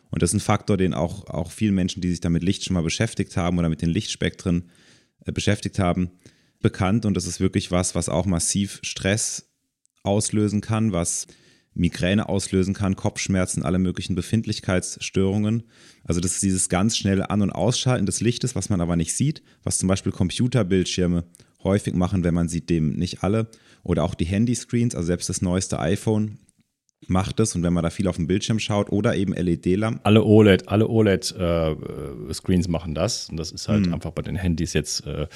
[0.10, 2.66] Und das ist ein Faktor, den auch, auch viele Menschen, die sich da mit Licht
[2.66, 4.70] schon mal beschäftigt haben oder mit den Lichtspektren
[5.26, 6.12] äh, beschäftigt haben,
[6.62, 7.06] bekannt.
[7.06, 9.52] Und das ist wirklich was, was auch massiv Stress
[10.04, 11.28] auslösen kann, was
[11.74, 15.64] Migräne auslösen kann, Kopfschmerzen, alle möglichen Befindlichkeitsstörungen.
[16.04, 19.16] Also das ist dieses ganz schnelle An- und Ausschalten des Lichtes, was man aber nicht
[19.16, 21.26] sieht, was zum Beispiel Computerbildschirme
[21.64, 23.50] häufig machen, wenn man sieht dem nicht alle.
[23.84, 26.40] Oder auch die Handyscreens, also selbst das neueste iPhone
[27.08, 30.02] macht es und wenn man da viel auf dem Bildschirm schaut oder eben LED-Lampen.
[30.04, 33.94] Alle OLED, alle OLED-Screens äh, machen das und das ist halt mhm.
[33.94, 35.28] einfach bei den Handys jetzt äh,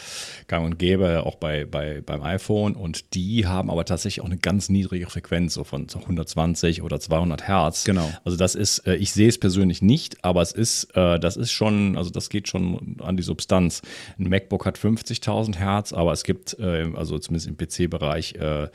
[0.47, 4.38] gang und gäbe, auch bei, bei, beim iPhone und die haben aber tatsächlich auch eine
[4.38, 7.86] ganz niedrige Frequenz, so von 120 oder 200 Hertz.
[7.86, 8.12] Genau.
[8.26, 11.52] Also das ist, äh, ich sehe es persönlich nicht, aber es ist, äh, das ist
[11.52, 13.82] schon, also das geht schon an die Substanz.
[14.19, 18.67] Ein MacBook hat 50.000 Hertz, aber es gibt, äh, also zumindest im PC-Bereich, äh,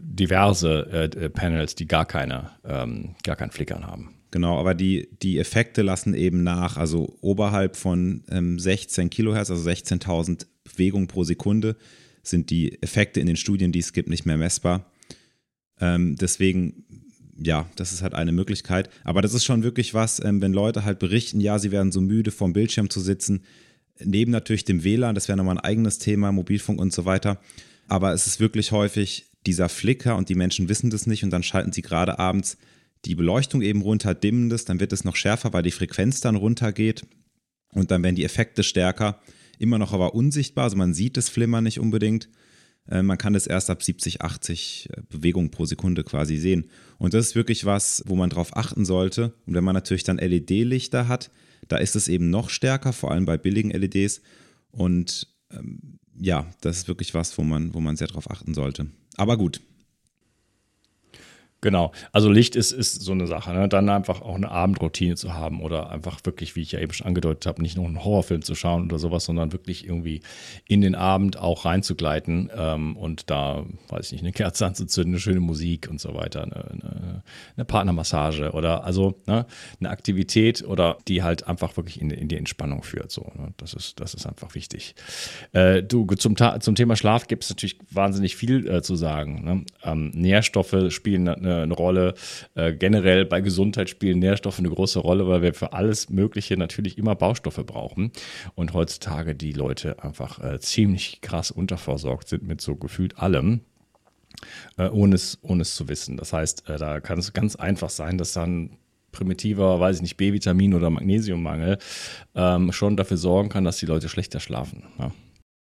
[0.00, 4.14] diverse äh, äh, Panels, die gar keine, ähm, gar kein Flickern haben.
[4.30, 6.76] Genau, aber die, die Effekte lassen eben nach.
[6.76, 11.76] Also oberhalb von ähm, 16 Kilohertz, also 16.000 Bewegungen pro Sekunde,
[12.22, 14.90] sind die Effekte in den Studien, die es gibt, nicht mehr messbar.
[15.80, 16.84] Ähm, deswegen,
[17.38, 18.90] ja, das ist halt eine Möglichkeit.
[19.04, 22.02] Aber das ist schon wirklich was, ähm, wenn Leute halt berichten, ja, sie werden so
[22.02, 23.44] müde, vorm Bildschirm zu sitzen.
[24.04, 27.40] Neben natürlich dem WLAN, das wäre nochmal ein eigenes Thema, Mobilfunk und so weiter.
[27.88, 31.42] Aber es ist wirklich häufig dieser Flicker und die Menschen wissen das nicht und dann
[31.42, 32.58] schalten sie gerade abends
[33.04, 36.36] die Beleuchtung eben runter, dimmen das, dann wird es noch schärfer, weil die Frequenz dann
[36.36, 37.06] runtergeht
[37.72, 39.20] und dann werden die Effekte stärker,
[39.58, 42.28] immer noch aber unsichtbar, also man sieht das Flimmern nicht unbedingt.
[42.88, 46.70] Äh, man kann es erst ab 70, 80 äh, Bewegungen pro Sekunde quasi sehen.
[46.98, 49.34] Und das ist wirklich was, wo man drauf achten sollte.
[49.46, 51.30] Und wenn man natürlich dann LED-Lichter hat,
[51.66, 54.22] da ist es eben noch stärker, vor allem bei billigen LEDs.
[54.70, 58.86] Und ähm, ja, das ist wirklich was, wo man, wo man sehr drauf achten sollte.
[59.16, 59.60] Aber gut,
[61.60, 63.52] Genau, also Licht ist, ist so eine Sache.
[63.52, 63.68] Ne?
[63.68, 67.08] Dann einfach auch eine Abendroutine zu haben oder einfach wirklich, wie ich ja eben schon
[67.08, 70.20] angedeutet habe, nicht nur einen Horrorfilm zu schauen oder sowas, sondern wirklich irgendwie
[70.68, 75.20] in den Abend auch reinzugleiten ähm, und da, weiß ich nicht, eine Kerze anzuzünden, eine
[75.20, 77.22] schöne Musik und so weiter, eine, eine,
[77.56, 79.44] eine Partnermassage oder also ne?
[79.80, 83.10] eine Aktivität oder die halt einfach wirklich in, in die Entspannung führt.
[83.10, 83.52] So, ne?
[83.56, 84.94] das, ist, das ist einfach wichtig.
[85.50, 89.44] Äh, du, zum, zum Thema Schlaf gibt es natürlich wahnsinnig viel äh, zu sagen.
[89.44, 89.64] Ne?
[89.82, 92.14] Ähm, Nährstoffe spielen eine eine, eine Rolle.
[92.54, 96.98] Äh, generell bei Gesundheit spielen Nährstoffe eine große Rolle, weil wir für alles Mögliche natürlich
[96.98, 98.12] immer Baustoffe brauchen.
[98.54, 103.60] Und heutzutage die Leute einfach äh, ziemlich krass unterversorgt sind mit so gefühlt allem.
[104.76, 106.16] Äh, ohne, es, ohne es zu wissen.
[106.16, 108.78] Das heißt, äh, da kann es ganz einfach sein, dass dann
[109.10, 111.78] primitiver, weiß ich nicht, B-Vitamin oder Magnesiummangel
[112.34, 114.84] ähm, schon dafür sorgen kann, dass die Leute schlechter schlafen.
[114.98, 115.10] Ja.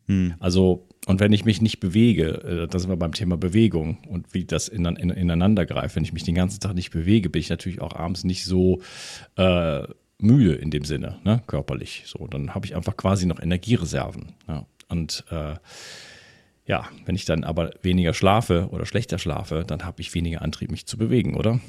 [0.08, 0.36] Hm.
[0.40, 4.34] Also, und wenn ich mich nicht bewege, äh, da sind wir beim Thema Bewegung und
[4.34, 7.40] wie das in, in, ineinander greift, wenn ich mich den ganzen Tag nicht bewege, bin
[7.40, 8.82] ich natürlich auch abends nicht so
[9.36, 9.84] äh,
[10.20, 12.04] müde in dem Sinne, ne, körperlich.
[12.06, 14.34] So, dann habe ich einfach quasi noch Energiereserven.
[14.48, 14.66] Ja.
[14.88, 15.56] Und äh,
[16.68, 20.72] ja, wenn ich dann aber weniger schlafe oder schlechter schlafe, dann habe ich weniger Antrieb,
[20.72, 21.60] mich zu bewegen, oder?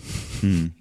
[0.41, 0.75] Hm.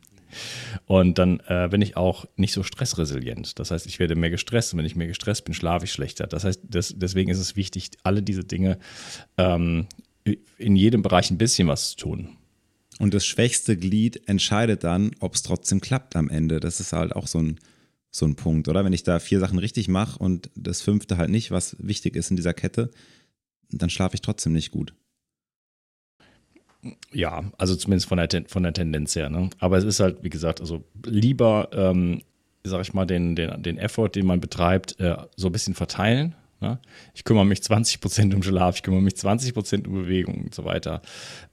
[0.86, 3.60] Und dann äh, bin ich auch nicht so stressresilient.
[3.60, 6.28] Das heißt, ich werde mehr gestresst und wenn ich mehr gestresst bin, schlafe ich schlechter.
[6.28, 8.78] Das heißt, das, deswegen ist es wichtig, alle diese Dinge
[9.38, 9.88] ähm,
[10.58, 12.30] in jedem Bereich ein bisschen was zu tun.
[13.00, 16.60] Und das schwächste Glied entscheidet dann, ob es trotzdem klappt am Ende.
[16.60, 17.60] Das ist halt auch so ein,
[18.10, 18.86] so ein Punkt, oder?
[18.86, 22.30] Wenn ich da vier Sachen richtig mache und das fünfte halt nicht, was wichtig ist
[22.30, 22.92] in dieser Kette,
[23.70, 24.94] dann schlafe ich trotzdem nicht gut.
[27.12, 29.30] Ja, also zumindest von der, von der Tendenz her.
[29.30, 29.50] Ne?
[29.60, 32.22] Aber es ist halt, wie gesagt, also lieber, ähm,
[32.64, 36.36] sag ich mal, den, den, den Effort, den man betreibt, äh, so ein bisschen verteilen.
[36.62, 36.80] Ne?
[37.14, 40.56] Ich kümmere mich 20 Prozent um Schlaf, ich kümmere mich 20 Prozent um Bewegung und
[40.56, 41.02] so weiter.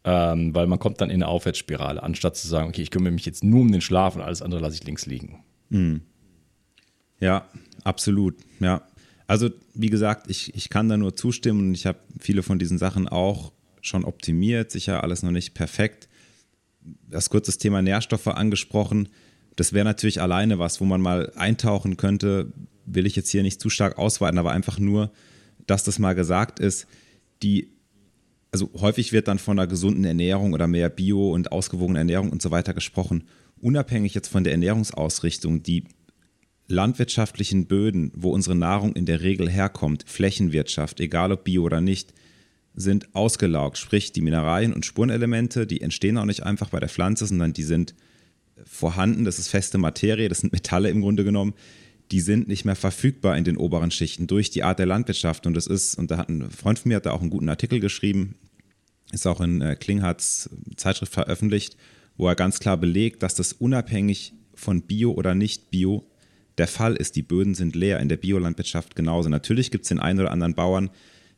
[0.04, 3.26] Ähm, weil man kommt dann in eine Aufwärtsspirale, anstatt zu sagen, okay, ich kümmere mich
[3.26, 5.44] jetzt nur um den Schlaf und alles andere lasse ich links liegen.
[5.70, 6.02] Mhm.
[7.20, 7.46] Ja,
[7.84, 8.36] absolut.
[8.60, 8.82] Ja.
[9.26, 12.78] Also, wie gesagt, ich, ich kann da nur zustimmen und ich habe viele von diesen
[12.78, 16.08] Sachen auch schon optimiert, sicher alles noch nicht perfekt.
[17.08, 19.08] Das kurze Thema Nährstoffe angesprochen.
[19.56, 22.52] Das wäre natürlich alleine was, wo man mal eintauchen könnte,
[22.86, 25.12] will ich jetzt hier nicht zu stark ausweiten, aber einfach nur,
[25.66, 26.86] dass das mal gesagt ist,
[27.42, 27.68] die,
[28.50, 32.40] also häufig wird dann von einer gesunden Ernährung oder mehr Bio und ausgewogene Ernährung und
[32.40, 33.24] so weiter gesprochen.
[33.60, 35.84] Unabhängig jetzt von der Ernährungsausrichtung, die
[36.66, 42.14] landwirtschaftlichen Böden, wo unsere Nahrung in der Regel herkommt, Flächenwirtschaft, egal ob Bio oder nicht,
[42.74, 43.78] sind ausgelaugt.
[43.78, 47.62] Sprich, die Mineralien und Spurenelemente, die entstehen auch nicht einfach bei der Pflanze, sondern die
[47.62, 47.94] sind
[48.64, 51.54] vorhanden, das ist feste Materie, das sind Metalle im Grunde genommen,
[52.10, 55.46] die sind nicht mehr verfügbar in den oberen Schichten durch die Art der Landwirtschaft.
[55.46, 57.48] Und das ist, und da hat ein Freund von mir hat da auch einen guten
[57.48, 58.36] Artikel geschrieben,
[59.12, 61.76] ist auch in äh, Klinghards Zeitschrift veröffentlicht,
[62.16, 66.06] wo er ganz klar belegt, dass das unabhängig von Bio oder nicht Bio
[66.58, 67.16] der Fall ist.
[67.16, 69.28] Die Böden sind leer in der Biolandwirtschaft genauso.
[69.28, 70.90] Natürlich gibt es den einen oder anderen Bauern,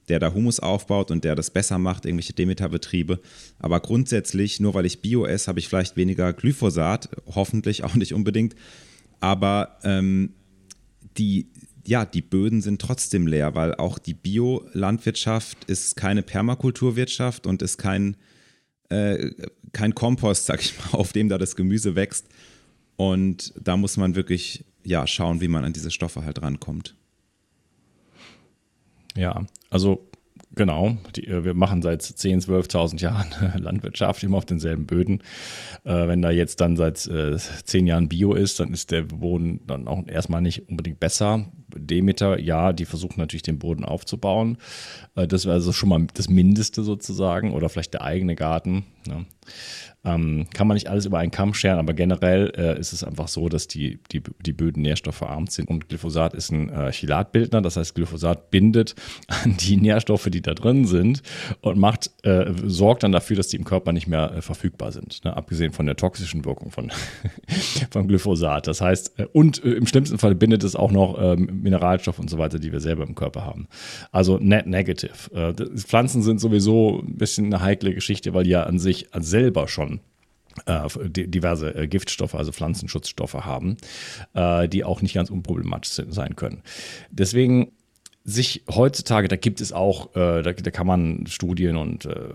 [0.09, 3.21] der da Humus aufbaut und der das besser macht, irgendwelche Demeterbetriebe.
[3.59, 8.15] Aber grundsätzlich, nur weil ich Bio esse, habe ich vielleicht weniger Glyphosat, hoffentlich auch nicht
[8.15, 8.55] unbedingt.
[9.21, 10.35] Aber ähm,
[11.17, 11.49] die,
[11.87, 17.79] ja, die Böden sind trotzdem leer, weil auch die Biolandwirtschaft ist keine Permakulturwirtschaft und ist
[17.79, 18.17] kein,
[18.89, 19.31] äh,
[19.73, 22.27] kein Kompost, sag ich mal, auf dem da das Gemüse wächst.
[22.97, 26.95] Und da muss man wirklich ja, schauen, wie man an diese Stoffe halt rankommt.
[29.17, 30.09] Ja, also
[30.57, 33.27] Genau, die, äh, wir machen seit 10.000, 12.000 Jahren
[33.61, 35.21] Landwirtschaft immer auf denselben Böden.
[35.85, 39.61] Äh, wenn da jetzt dann seit äh, 10 Jahren Bio ist, dann ist der Boden
[39.67, 41.47] dann auch erstmal nicht unbedingt besser.
[41.77, 44.59] Demeter, ja, die versuchen natürlich den Boden aufzubauen.
[45.17, 48.85] Äh, das wäre also schon mal das Mindeste sozusagen oder vielleicht der eigene Garten.
[49.09, 49.27] Ne?
[50.05, 53.29] Ähm, kann man nicht alles über einen Kamm scheren, aber generell äh, ist es einfach
[53.29, 55.71] so, dass die, die, die Böden nährstoffverarmt sind.
[55.71, 58.95] Und Glyphosat ist ein äh, Chelatbildner, das heißt, Glyphosat bindet
[59.29, 61.23] an die Nährstoffe, die da drin sind
[61.63, 65.25] und macht, äh, sorgt dann dafür, dass die im Körper nicht mehr äh, verfügbar sind.
[65.25, 65.35] Ne?
[65.35, 66.93] Abgesehen von der toxischen Wirkung von,
[67.91, 68.67] von Glyphosat.
[68.67, 72.29] Das heißt, äh, und äh, im schlimmsten Fall bindet es auch noch ähm, Mineralstoffe und
[72.29, 73.69] so weiter, die wir selber im Körper haben.
[74.13, 75.15] Also net negative.
[75.77, 79.94] Pflanzen sind sowieso ein bisschen eine heikle Geschichte, weil die ja an sich selber schon
[81.07, 83.77] diverse äh, Giftstoffe, also Pflanzenschutzstoffe haben,
[84.35, 86.63] äh, die auch nicht ganz unproblematisch sein können.
[87.11, 87.73] Deswegen
[88.27, 92.31] sich heutzutage, da gibt es auch, äh, da, da, kann man Studien und äh,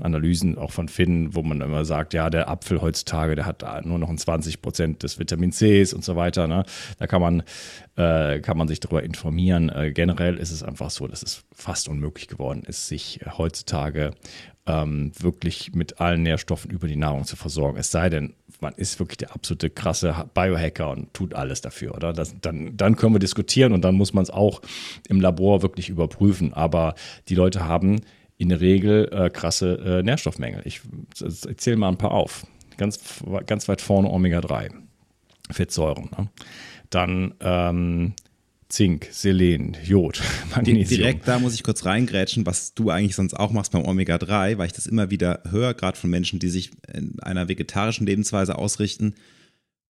[0.00, 3.98] Analysen auch von finden, wo man immer sagt, ja, der Apfel heutzutage, der hat nur
[3.98, 6.48] noch ein 20 Prozent des Vitamin Cs und so weiter.
[6.48, 6.64] Ne?
[6.98, 7.42] Da kann man,
[7.96, 9.68] äh, kann man sich darüber informieren.
[9.68, 14.12] Äh, generell ist es einfach so, dass es fast unmöglich geworden ist, sich heutzutage
[14.66, 17.78] ähm, wirklich mit allen Nährstoffen über die Nahrung zu versorgen.
[17.78, 22.12] Es sei denn, man ist wirklich der absolute krasse Biohacker und tut alles dafür, oder?
[22.12, 24.62] Das, dann, dann können wir diskutieren und dann muss man es auch
[25.08, 26.54] im Labor wirklich überprüfen.
[26.54, 26.94] Aber
[27.28, 28.00] die Leute haben
[28.38, 30.62] in der Regel äh, krasse äh, Nährstoffmängel.
[30.64, 30.80] Ich,
[31.20, 32.46] ich zähle mal ein paar auf.
[32.78, 34.70] Ganz, ganz weit vorne Omega-3,
[35.50, 36.08] Fettsäuren.
[36.16, 36.28] Ne?
[36.90, 38.14] Dann ähm,
[38.72, 40.88] Zink, Selen, Jod, Magnesium.
[40.88, 44.66] Direkt da muss ich kurz reingrätschen, was du eigentlich sonst auch machst beim Omega-3, weil
[44.66, 49.14] ich das immer wieder höre, gerade von Menschen, die sich in einer vegetarischen Lebensweise ausrichten.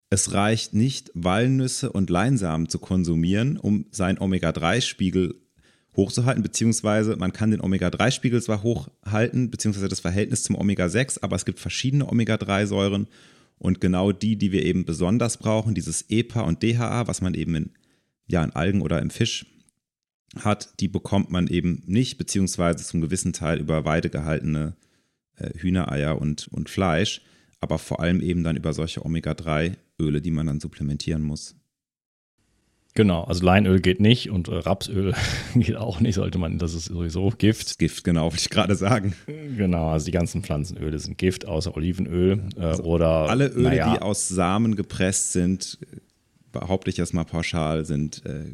[0.10, 5.36] Es reicht nicht, Walnüsse und Leinsamen zu konsumieren, um seinen Omega-3-Spiegel
[5.96, 11.46] hochzuhalten, beziehungsweise man kann den Omega-3-Spiegel zwar hochhalten, beziehungsweise das Verhältnis zum Omega-6, aber es
[11.46, 13.08] gibt verschiedene Omega-3-Säuren
[13.60, 17.54] und genau die, die wir eben besonders brauchen, dieses EPA und DHA, was man eben
[17.54, 17.70] in
[18.28, 19.46] ja, in Algen oder im Fisch
[20.40, 24.76] hat, die bekommt man eben nicht, beziehungsweise zum gewissen Teil über Weide gehaltene
[25.38, 27.22] äh, Hühnereier und, und Fleisch,
[27.60, 31.56] aber vor allem eben dann über solche Omega-3-Öle, die man dann supplementieren muss.
[32.94, 35.14] Genau, also Leinöl geht nicht und äh, Rapsöl
[35.56, 37.80] geht auch nicht, sollte man, das ist sowieso Gift.
[37.80, 39.14] Gift, genau, wollte ich gerade sagen.
[39.28, 43.30] Genau, also die ganzen Pflanzenöle sind Gift, außer Olivenöl äh, also oder.
[43.30, 45.80] Alle Öle, naja, die aus Samen gepresst sind,
[46.52, 48.54] behaupte ich erstmal pauschal, sind äh,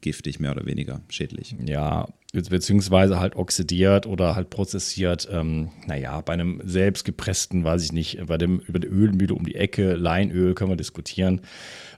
[0.00, 1.56] giftig, mehr oder weniger schädlich.
[1.64, 5.28] Ja, beziehungsweise halt oxidiert oder halt prozessiert.
[5.30, 9.54] Ähm, naja, bei einem selbstgepressten, weiß ich nicht, bei dem über die Ölmühle um die
[9.54, 11.40] Ecke, Leinöl können wir diskutieren.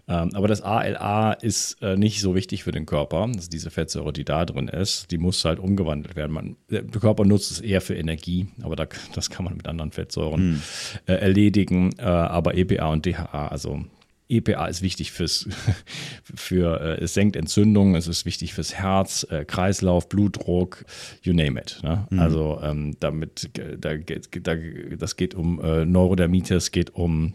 [0.08, 3.24] Ähm, aber das ALA ist äh, nicht so wichtig für den Körper.
[3.24, 6.32] Also diese Fettsäure, die da drin ist, die muss halt umgewandelt werden.
[6.32, 9.92] Man, der Körper nutzt es eher für Energie, aber da, das kann man mit anderen
[9.92, 10.62] Fettsäuren hm.
[11.06, 11.92] äh, erledigen.
[11.98, 13.84] Äh, aber EPA und DHA, also
[14.28, 15.48] EPA ist wichtig fürs,
[16.34, 20.84] für, äh, es senkt Entzündungen, es ist wichtig fürs Herz, äh, Kreislauf, Blutdruck,
[21.22, 21.80] you name it.
[21.82, 22.06] Ne?
[22.10, 22.18] Mhm.
[22.18, 24.54] Also ähm, damit, da, da,
[24.98, 27.34] das geht um äh, Neurodermitis, geht um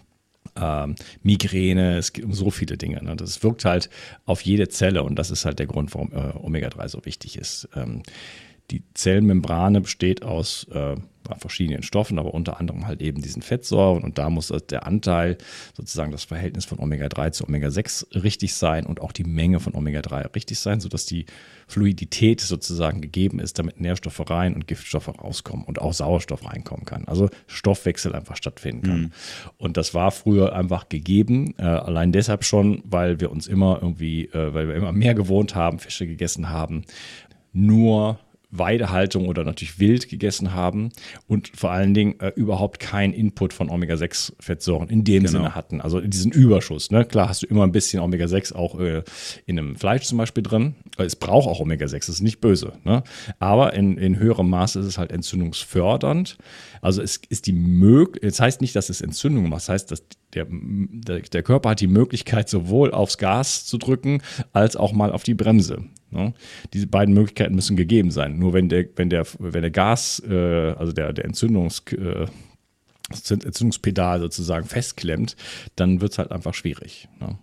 [0.56, 3.04] ähm, Migräne, es geht um so viele Dinge.
[3.04, 3.16] Ne?
[3.16, 3.90] Das wirkt halt
[4.26, 7.68] auf jede Zelle und das ist halt der Grund, warum äh, Omega-3 so wichtig ist.
[7.76, 8.04] Ähm,
[8.72, 14.04] die Zellmembrane besteht aus äh, bei verschiedenen Stoffen, aber unter anderem halt eben diesen Fettsäuren.
[14.04, 15.38] Und da muss der Anteil,
[15.76, 20.36] sozusagen das Verhältnis von Omega-3 zu Omega-6 richtig sein und auch die Menge von Omega-3
[20.36, 21.26] richtig sein, sodass die
[21.68, 27.06] Fluidität sozusagen gegeben ist, damit Nährstoffe rein und Giftstoffe rauskommen und auch Sauerstoff reinkommen kann.
[27.08, 29.00] Also Stoffwechsel einfach stattfinden kann.
[29.00, 29.12] Mhm.
[29.58, 34.26] Und das war früher einfach gegeben, äh, allein deshalb schon, weil wir uns immer irgendwie,
[34.26, 36.84] äh, weil wir immer mehr gewohnt haben, Fische gegessen haben,
[37.54, 38.20] nur
[38.58, 40.92] Weidehaltung oder natürlich wild gegessen haben
[41.28, 45.32] und vor allen Dingen äh, überhaupt keinen Input von Omega-6-Fettsäuren in dem genau.
[45.32, 45.82] Sinne hatten.
[45.82, 46.92] Also diesen Überschuss.
[46.92, 47.04] Ne?
[47.06, 49.04] Klar hast du immer ein bisschen Omega-6 auch äh,
[49.46, 50.76] in einem Fleisch zum Beispiel drin.
[50.98, 52.74] Es braucht auch Omega-6, das ist nicht böse.
[52.84, 53.04] Ne?
[53.40, 56.38] Aber in, in höherem Maße ist es halt entzündungsfördernd.
[56.82, 59.92] Also es ist die Möglichkeit, es das heißt nicht, dass es Entzündung macht, das heißt,
[59.92, 64.92] dass der, der, der Körper hat die Möglichkeit, sowohl aufs Gas zu drücken, als auch
[64.94, 65.86] mal auf die Bremse.
[66.14, 66.34] Ne?
[66.74, 68.38] Diese beiden Möglichkeiten müssen gegeben sein.
[68.40, 72.28] Nur wenn der, wenn der, wenn der Gas, äh, also der, der Entzündungs, äh,
[73.10, 75.36] Entzündungspedal sozusagen festklemmt,
[75.76, 77.10] dann wird es halt einfach schwierig.
[77.20, 77.38] Ne?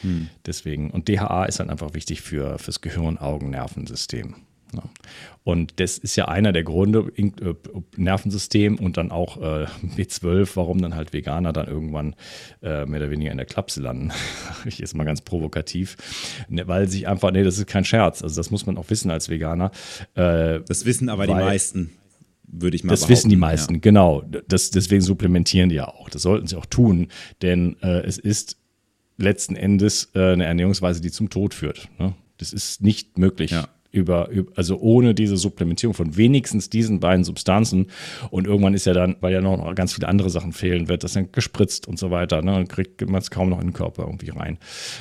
[0.00, 0.28] Hm.
[0.46, 4.34] Deswegen, und DHA ist halt einfach wichtig für, fürs Gehirn, Augen, Nervensystem.
[4.72, 4.82] Ne?
[5.44, 7.30] Und das ist ja einer der Gründe, äh,
[7.96, 12.16] Nervensystem und dann auch äh, B12, warum dann halt Veganer dann irgendwann
[12.62, 14.10] äh, mehr oder weniger in der Klapse landen.
[14.64, 15.98] ich jetzt mal ganz provokativ.
[16.48, 18.22] Ne, weil sich einfach, nee, das ist kein Scherz.
[18.22, 19.70] Also das muss man auch wissen als Veganer.
[20.14, 21.90] Äh, das wissen aber weil, die meisten
[22.44, 23.12] würde ich mal Das behaupten.
[23.12, 23.80] wissen die meisten, ja.
[23.80, 24.22] genau.
[24.48, 26.08] Das, deswegen supplementieren die ja auch.
[26.08, 27.08] Das sollten sie auch tun,
[27.42, 28.56] denn äh, es ist
[29.18, 31.90] letzten Endes äh, eine Ernährungsweise, die zum Tod führt.
[31.98, 32.14] Ne?
[32.38, 33.50] Das ist nicht möglich.
[33.50, 37.86] Ja über, also ohne diese Supplementierung von wenigstens diesen beiden Substanzen.
[38.30, 41.12] Und irgendwann ist ja dann, weil ja noch ganz viele andere Sachen fehlen, wird das
[41.12, 42.42] dann gespritzt und so weiter.
[42.42, 42.52] Ne?
[42.52, 44.58] Dann kriegt man es kaum noch in den Körper irgendwie rein.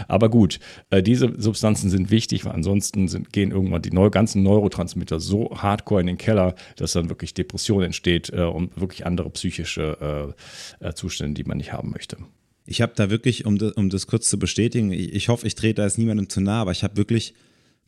[0.08, 4.44] Aber gut, äh, diese Substanzen sind wichtig, weil ansonsten sind, gehen irgendwann die neu, ganzen
[4.44, 9.30] Neurotransmitter so hardcore in den Keller, dass dann wirklich Depression entsteht äh, und wirklich andere
[9.32, 10.34] psychische
[10.80, 12.18] äh, Zustände, die man nicht haben möchte.
[12.66, 15.56] Ich habe da wirklich, um das, um das kurz zu bestätigen, ich, ich hoffe, ich
[15.56, 17.34] trete da jetzt niemandem zu nah, aber ich habe wirklich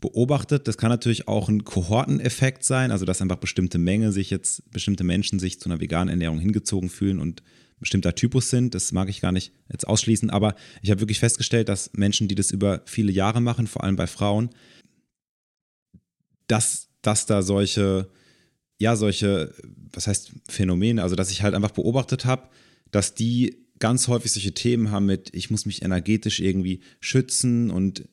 [0.02, 0.68] beobachtet.
[0.68, 5.04] Das kann natürlich auch ein Kohorteneffekt sein, also dass einfach bestimmte Menge sich jetzt, bestimmte
[5.04, 7.42] Menschen sich zu einer veganen Ernährung hingezogen fühlen und
[7.80, 8.76] bestimmter Typus sind.
[8.76, 12.36] Das mag ich gar nicht jetzt ausschließen, aber ich habe wirklich festgestellt, dass Menschen, die
[12.36, 14.50] das über viele Jahre machen, vor allem bei Frauen,
[16.48, 18.10] dass, dass da solche,
[18.78, 19.54] ja, solche,
[19.92, 22.50] was heißt Phänomene, also dass ich halt einfach beobachtet habe,
[22.92, 28.08] dass die ganz häufig solche Themen haben mit, ich muss mich energetisch irgendwie schützen und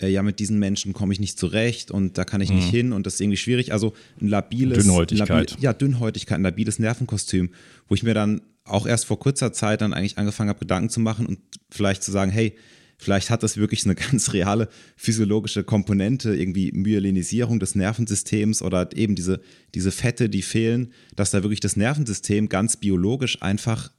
[0.00, 2.56] äh, ja, mit diesen Menschen komme ich nicht zurecht und da kann ich mhm.
[2.56, 3.72] nicht hin und das ist irgendwie schwierig.
[3.72, 4.84] Also ein labiles.
[4.84, 5.50] Dünnhäutigkeit.
[5.50, 7.50] Labil, ja, Dünnhäutigkeit, ein labiles Nervenkostüm,
[7.88, 11.00] wo ich mir dann auch erst vor kurzer Zeit dann eigentlich angefangen habe, Gedanken zu
[11.00, 11.38] machen und
[11.70, 12.56] vielleicht zu sagen, hey,
[12.98, 19.14] vielleicht hat das wirklich eine ganz reale physiologische Komponente, irgendwie Myelinisierung des Nervensystems oder eben
[19.14, 19.40] diese,
[19.74, 23.92] diese Fette, die fehlen, dass da wirklich das Nervensystem ganz biologisch einfach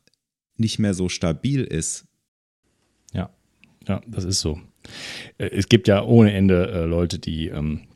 [0.58, 2.06] nicht mehr so stabil ist.
[3.14, 3.30] Ja,
[3.88, 4.60] ja, das ist so.
[5.38, 7.87] Äh, es gibt ja ohne Ende äh, Leute, die ähm,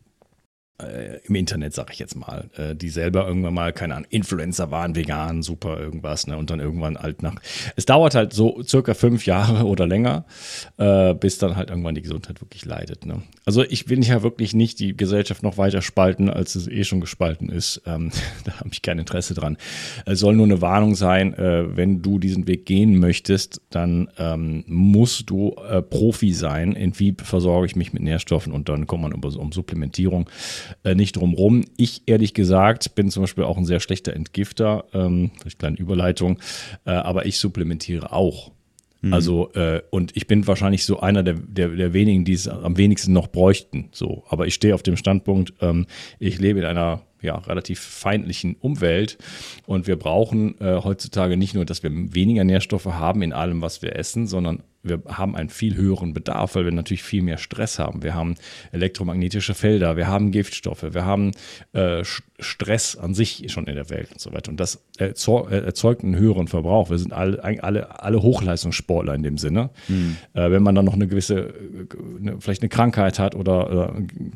[0.84, 4.72] äh, im Internet, sag ich jetzt mal, äh, die selber irgendwann mal, keine Ahnung, Influencer
[4.72, 6.38] waren, vegan, super irgendwas, ne?
[6.38, 7.36] Und dann irgendwann halt nach.
[7.76, 10.26] Es dauert halt so circa fünf Jahre oder länger,
[10.78, 13.06] äh, bis dann halt irgendwann die Gesundheit wirklich leidet.
[13.06, 13.22] Ne?
[13.46, 17.02] Also ich will ja wirklich nicht die Gesellschaft noch weiter spalten, als es eh schon
[17.02, 17.82] gespalten ist.
[17.86, 18.12] Ähm,
[18.46, 19.58] da habe ich kein Interesse dran.
[20.06, 24.64] Es soll nur eine Warnung sein, äh, wenn du diesen Weg gehen möchtest, dann ähm,
[24.68, 26.74] musst du äh, Profi sein.
[26.74, 30.30] In wie versorge ich mich mit Nährstoffen und dann kommt man um, um Supplementierung
[30.84, 31.66] äh, nicht drumrum.
[31.78, 36.40] Ich ehrlich gesagt bin zum Beispiel auch ein sehr schlechter Entgifter, ähm, durch kleine Überleitung,
[36.86, 38.52] äh, aber ich supplementiere auch.
[39.02, 39.14] Mhm.
[39.14, 42.78] Also, äh, und ich bin wahrscheinlich so einer der, der, der wenigen, die es am
[42.78, 43.90] wenigsten noch bräuchten.
[43.92, 45.88] So, aber ich stehe auf dem Standpunkt, ähm,
[46.20, 49.18] ich lebe in einer ja, relativ feindlichen Umwelt.
[49.66, 53.82] Und wir brauchen äh, heutzutage nicht nur, dass wir weniger Nährstoffe haben in allem, was
[53.82, 57.78] wir essen, sondern wir haben einen viel höheren Bedarf, weil wir natürlich viel mehr Stress
[57.78, 58.04] haben.
[58.04, 58.36] Wir haben
[58.72, 61.32] elektromagnetische Felder, wir haben Giftstoffe, wir haben
[61.74, 62.04] äh,
[62.40, 64.50] Stress an sich schon in der Welt und so weiter.
[64.50, 66.90] Und das erzeugt einen höheren Verbrauch.
[66.90, 69.70] Wir sind alle, alle, alle Hochleistungssportler in dem Sinne.
[69.88, 70.18] Mhm.
[70.34, 71.54] Äh, wenn man dann noch eine gewisse,
[72.20, 73.96] eine, vielleicht eine Krankheit hat oder, oder,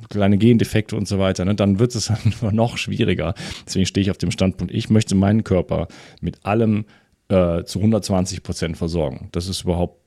[0.10, 2.12] kleine Gendefekte und so weiter, ne, dann wird es
[2.52, 3.34] noch schwieriger.
[3.66, 5.88] Deswegen stehe ich auf dem Standpunkt, ich möchte meinen Körper
[6.22, 6.86] mit allem
[7.28, 9.30] äh, zu 120 Prozent versorgen.
[9.32, 10.02] Das ist überhaupt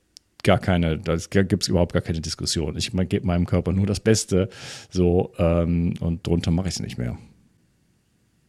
[0.45, 2.77] gar keine, da gibt es überhaupt gar keine Diskussion.
[2.77, 4.49] Ich gebe meinem Körper nur das Beste
[4.91, 7.19] so ähm, und drunter mache ich es nicht mehr.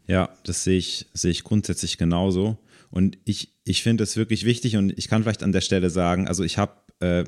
[0.08, 2.58] Ja, das sehe ich, sehe ich grundsätzlich genauso.
[2.90, 6.28] Und ich, ich finde es wirklich wichtig und ich kann vielleicht an der Stelle sagen,
[6.28, 7.24] also ich habe, äh,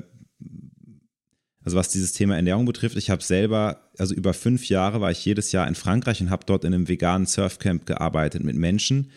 [1.64, 5.24] also was dieses Thema Ernährung betrifft, ich habe selber, also über fünf Jahre war ich
[5.24, 9.10] jedes Jahr in Frankreich und habe dort in einem veganen Surfcamp gearbeitet mit Menschen,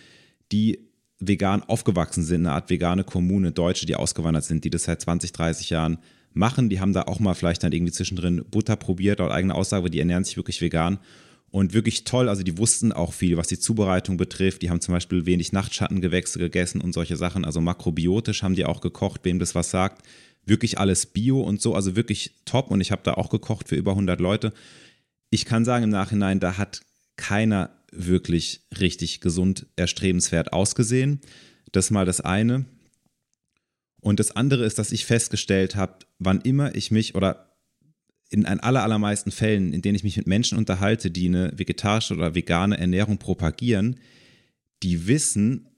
[0.52, 0.80] die
[1.20, 5.32] vegan aufgewachsen sind, eine Art vegane Kommune, Deutsche, die ausgewandert sind, die das seit 20,
[5.32, 5.98] 30 Jahren
[6.34, 6.70] machen.
[6.70, 10.00] Die haben da auch mal vielleicht dann irgendwie zwischendrin Butter probiert, laut eigener Aussage, die
[10.00, 11.00] ernähren sich wirklich vegan.
[11.52, 14.62] Und wirklich toll, also die wussten auch viel, was die Zubereitung betrifft.
[14.62, 17.46] Die haben zum Beispiel wenig Nachtschattengewächse gegessen und solche Sachen.
[17.46, 20.06] Also makrobiotisch haben die auch gekocht, wem das was sagt.
[20.46, 22.72] Wirklich alles Bio und so, also wirklich top.
[22.72, 24.54] Und ich habe da auch gekocht für über 100 Leute.
[25.30, 26.82] Ich kann sagen im Nachhinein, da hat
[27.16, 31.22] keiner wirklich richtig gesund erstrebenswert ausgesehen.
[31.72, 32.66] Das ist mal das eine.
[34.02, 37.58] Und das andere ist, dass ich festgestellt habe, wann immer ich mich oder
[38.30, 42.14] in ein aller, allermeisten Fällen, in denen ich mich mit Menschen unterhalte, die eine vegetarische
[42.14, 44.00] oder vegane Ernährung propagieren,
[44.84, 45.70] die wissen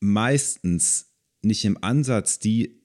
[0.00, 1.12] meistens
[1.42, 2.82] nicht im Ansatz die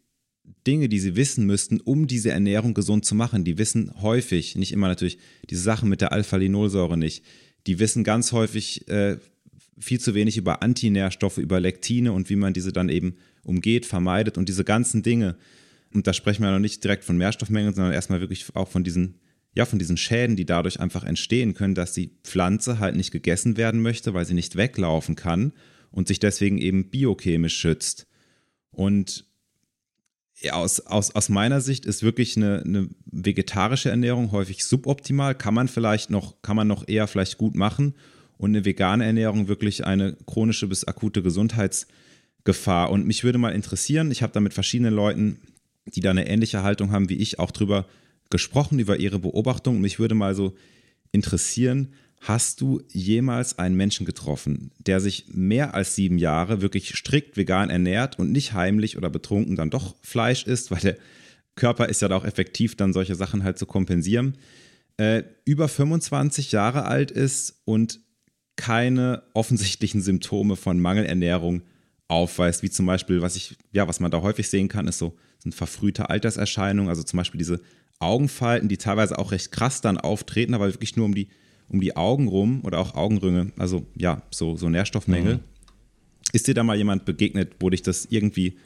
[0.68, 3.44] Dinge, die sie wissen müssten, um diese Ernährung gesund zu machen.
[3.44, 5.18] Die wissen häufig, nicht immer natürlich,
[5.50, 7.24] diese Sachen mit der Alpha-Linolsäure nicht.
[7.68, 9.18] Die wissen ganz häufig äh,
[9.80, 14.38] viel zu wenig über Antinährstoffe, über Lektine und wie man diese dann eben umgeht, vermeidet
[14.38, 15.36] und diese ganzen Dinge.
[15.94, 19.16] Und da sprechen wir noch nicht direkt von Mehrstoffmängeln, sondern erstmal wirklich auch von diesen,
[19.56, 23.58] ja, von diesen Schäden, die dadurch einfach entstehen können, dass die Pflanze halt nicht gegessen
[23.58, 25.54] werden möchte, weil sie nicht weglaufen kann
[25.90, 28.08] und sich deswegen eben biochemisch schützt.
[28.70, 29.26] Und
[30.50, 35.36] aus, aus, aus meiner Sicht ist wirklich eine, eine vegetarische Ernährung häufig suboptimal.
[35.36, 37.94] Kann man vielleicht noch, kann man noch eher vielleicht gut machen.
[38.38, 42.90] Und eine vegane Ernährung wirklich eine chronische bis akute Gesundheitsgefahr.
[42.90, 45.40] Und mich würde mal interessieren, ich habe da mit verschiedenen Leuten,
[45.86, 47.86] die da eine ähnliche Haltung haben wie ich, auch drüber
[48.32, 49.80] gesprochen, über ihre Beobachtung.
[49.80, 50.56] Mich würde mal so
[51.12, 57.36] interessieren, Hast du jemals einen Menschen getroffen, der sich mehr als sieben Jahre wirklich strikt
[57.36, 60.98] vegan ernährt und nicht heimlich oder betrunken dann doch Fleisch isst, weil der
[61.56, 64.38] Körper ist ja da auch effektiv, dann solche Sachen halt zu kompensieren,
[64.98, 68.00] äh, über 25 Jahre alt ist und
[68.56, 71.64] keine offensichtlichen Symptome von Mangelernährung
[72.08, 75.18] aufweist, wie zum Beispiel, was ich, ja, was man da häufig sehen kann, ist so
[75.40, 77.62] sind verfrühte Alterserscheinungen, also zum Beispiel diese
[78.00, 81.30] Augenfalten, die teilweise auch recht krass dann auftreten, aber wirklich nur um die
[81.72, 85.36] um die Augen rum oder auch Augenringe, also ja, so, so Nährstoffmängel.
[85.36, 85.40] Mhm.
[86.34, 88.58] Ist dir da mal jemand begegnet, wo dich das irgendwie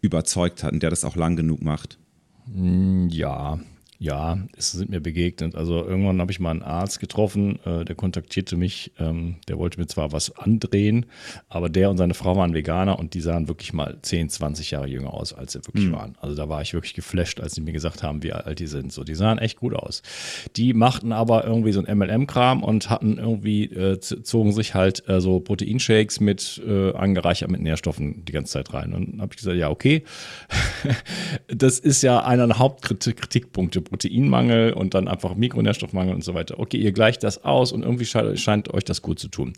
[0.00, 1.98] überzeugt hat und der das auch lang genug macht?
[2.46, 3.60] Mm, ja,
[4.00, 5.56] ja, es sind mir begegnet.
[5.56, 9.80] Also irgendwann habe ich mal einen Arzt getroffen, äh, der kontaktierte mich, ähm, der wollte
[9.80, 11.06] mir zwar was andrehen,
[11.48, 14.86] aber der und seine Frau waren Veganer und die sahen wirklich mal 10, 20 Jahre
[14.86, 15.92] jünger aus, als sie wirklich mhm.
[15.92, 16.18] waren.
[16.20, 18.92] Also da war ich wirklich geflasht, als sie mir gesagt haben, wie alt die sind.
[18.92, 20.02] So, die sahen echt gut aus.
[20.54, 25.20] Die machten aber irgendwie so ein MLM-Kram und hatten irgendwie, äh, zogen sich halt äh,
[25.20, 28.92] so Proteinshakes mit äh, angereichert mit Nährstoffen die ganze Zeit rein.
[28.92, 30.04] Und dann habe ich gesagt, ja, okay,
[31.48, 36.58] das ist ja einer der Hauptkritikpunkte Proteinmangel und dann einfach Mikronährstoffmangel und so weiter.
[36.58, 39.52] Okay, ihr gleicht das aus und irgendwie scheint, scheint euch das gut zu tun.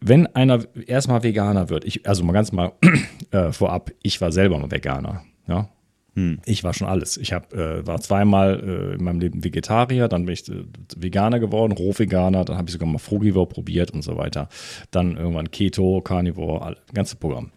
[0.00, 2.72] Wenn einer erstmal Veganer wird, ich, also mal ganz mal
[3.30, 5.22] äh, vorab, ich war selber mal Veganer.
[5.46, 5.68] Ja,
[6.14, 6.40] hm.
[6.44, 7.16] Ich war schon alles.
[7.16, 10.64] Ich hab, äh, war zweimal äh, in meinem Leben Vegetarier, dann bin ich äh,
[10.96, 14.48] Veganer geworden, Rohveganer, dann habe ich sogar mal Frugivore probiert und so weiter.
[14.90, 17.50] Dann irgendwann Keto, Carnivore, all, ganze Programm.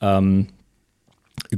[0.00, 0.46] Ähm,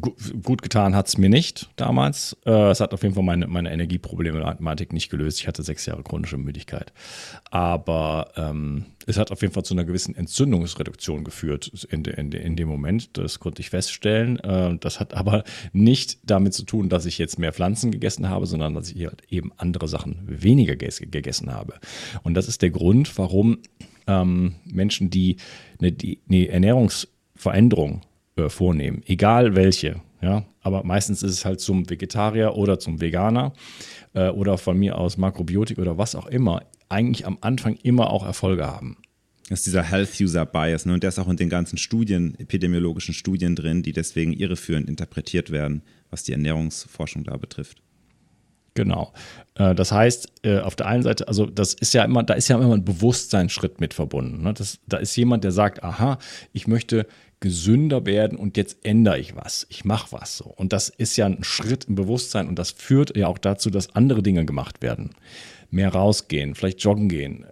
[0.00, 2.36] Gut getan hat es mir nicht damals.
[2.46, 5.40] Äh, es hat auf jeden Fall meine, meine Energieproblematik nicht gelöst.
[5.40, 6.92] Ich hatte sechs Jahre chronische Müdigkeit.
[7.50, 12.56] Aber ähm, es hat auf jeden Fall zu einer gewissen Entzündungsreduktion geführt in, in, in
[12.56, 13.18] dem Moment.
[13.18, 14.38] Das konnte ich feststellen.
[14.40, 18.46] Äh, das hat aber nicht damit zu tun, dass ich jetzt mehr Pflanzen gegessen habe,
[18.46, 21.74] sondern dass ich halt eben andere Sachen weniger gegessen habe.
[22.22, 23.58] Und das ist der Grund, warum
[24.06, 25.36] ähm, Menschen, die
[25.78, 28.02] eine, die, eine Ernährungsveränderung
[28.36, 30.00] äh, vornehmen, egal welche.
[30.20, 33.52] Ja, aber meistens ist es halt zum Vegetarier oder zum Veganer
[34.14, 38.24] äh, oder von mir aus Makrobiotik oder was auch immer, eigentlich am Anfang immer auch
[38.24, 38.98] Erfolge haben.
[39.48, 40.94] Das ist dieser Health User Bias, ne?
[40.94, 45.50] und der ist auch in den ganzen Studien, epidemiologischen Studien drin, die deswegen irreführend interpretiert
[45.50, 47.82] werden, was die Ernährungsforschung da betrifft.
[48.74, 49.12] Genau.
[49.56, 52.48] Äh, das heißt, äh, auf der einen Seite, also das ist ja immer, da ist
[52.48, 54.42] ja immer ein Bewusstseinsschritt mit verbunden.
[54.42, 54.54] Ne?
[54.54, 56.18] Das, da ist jemand, der sagt, aha,
[56.52, 57.06] ich möchte
[57.42, 59.66] gesünder werden und jetzt ändere ich was.
[59.68, 60.44] Ich mache was so.
[60.44, 63.94] Und das ist ja ein Schritt im Bewusstsein und das führt ja auch dazu, dass
[63.94, 65.10] andere Dinge gemacht werden.
[65.70, 67.44] Mehr rausgehen, vielleicht joggen gehen,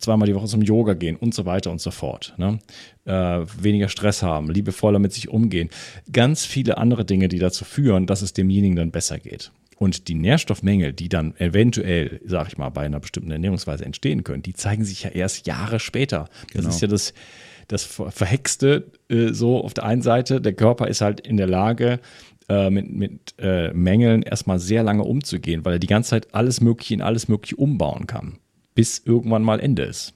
[0.00, 2.34] zweimal die Woche zum Yoga gehen und so weiter und so fort.
[2.38, 2.58] Ne?
[3.04, 5.70] Äh, weniger Stress haben, liebevoller mit sich umgehen.
[6.12, 9.52] Ganz viele andere Dinge, die dazu führen, dass es demjenigen dann besser geht.
[9.78, 14.42] Und die Nährstoffmängel, die dann eventuell, sag ich mal, bei einer bestimmten Ernährungsweise entstehen können,
[14.42, 16.28] die zeigen sich ja erst Jahre später.
[16.52, 16.68] Das genau.
[16.68, 17.14] ist ja das,
[17.72, 20.40] das Verhexte äh, so auf der einen Seite.
[20.40, 22.00] Der Körper ist halt in der Lage,
[22.48, 26.60] äh, mit, mit äh, Mängeln erstmal sehr lange umzugehen, weil er die ganze Zeit alles
[26.60, 28.38] Mögliche in alles Mögliche umbauen kann,
[28.74, 30.14] bis irgendwann mal Ende ist.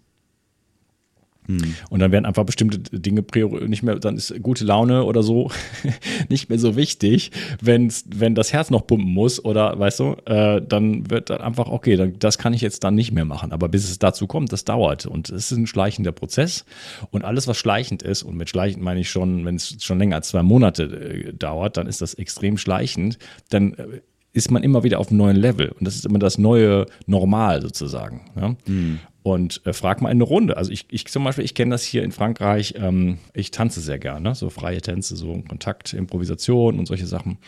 [1.46, 1.74] Mhm.
[1.90, 3.24] Und dann werden einfach bestimmte Dinge
[3.66, 5.50] nicht mehr, dann ist gute Laune oder so
[6.28, 10.62] nicht mehr so wichtig, wenn's, wenn das Herz noch pumpen muss oder weißt du, äh,
[10.62, 13.52] dann wird dann einfach, okay, dann, das kann ich jetzt dann nicht mehr machen.
[13.52, 15.06] Aber bis es dazu kommt, das dauert.
[15.06, 16.64] Und es ist ein schleichender Prozess.
[17.10, 20.16] Und alles, was schleichend ist, und mit schleichend meine ich schon, wenn es schon länger
[20.16, 23.18] als zwei Monate äh, dauert, dann ist das extrem schleichend.
[23.50, 24.00] Dann äh,
[24.32, 25.68] ist man immer wieder auf einem neuen Level.
[25.68, 28.22] Und das ist immer das neue Normal sozusagen.
[28.36, 28.56] Ja?
[28.66, 28.98] Mhm.
[29.24, 30.58] Und äh, frag mal in eine Runde.
[30.58, 33.98] Also ich, ich zum Beispiel, ich kenne das hier in Frankreich, ähm, ich tanze sehr
[33.98, 37.38] gerne, so freie Tänze, so Kontakt, Improvisation und solche Sachen.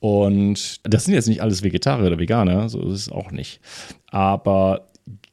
[0.00, 3.60] Und das sind jetzt nicht alles Vegetarier oder Veganer, so ist es auch nicht.
[4.08, 4.88] Aber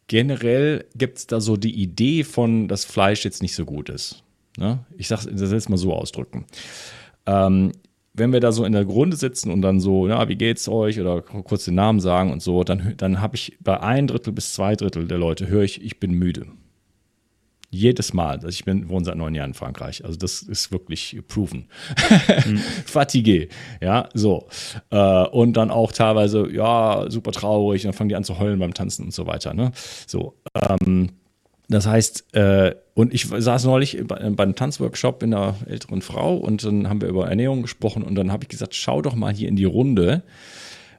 [0.08, 4.24] generell gibt es da so die Idee von, dass Fleisch jetzt nicht so gut ist.
[4.58, 4.80] Ne?
[4.98, 6.46] Ich sage das jetzt mal so ausdrücken.
[7.26, 7.74] Ähm,
[8.14, 11.00] wenn wir da so in der Grunde sitzen und dann so, ja, wie geht's euch
[11.00, 14.54] oder kurz den Namen sagen und so, dann, dann habe ich bei ein Drittel bis
[14.54, 16.46] zwei Drittel der Leute höre ich, ich bin müde.
[17.72, 18.36] Jedes Mal.
[18.36, 20.06] Also ich bin, wohne seit neun Jahren in Frankreich.
[20.06, 21.70] Also das ist wirklich proven.
[22.46, 22.58] mhm.
[22.86, 23.48] Fatigue.
[23.82, 24.48] Ja, so.
[24.92, 27.84] Äh, und dann auch teilweise, ja, super traurig.
[27.84, 29.56] Und dann fangen die an zu heulen beim Tanzen und so weiter.
[29.56, 29.72] Ne?
[30.06, 30.36] So.
[30.54, 31.10] Ähm,
[31.70, 36.36] das heißt, äh, und ich saß neulich bei, bei einem Tanzworkshop mit einer älteren Frau
[36.36, 39.34] und dann haben wir über Ernährung gesprochen und dann habe ich gesagt, schau doch mal
[39.34, 40.24] hier in die Runde.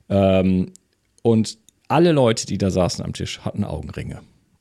[0.08, 0.72] Ähm,
[1.22, 1.58] und
[1.88, 4.20] alle Leute, die da saßen am Tisch, hatten Augenringe.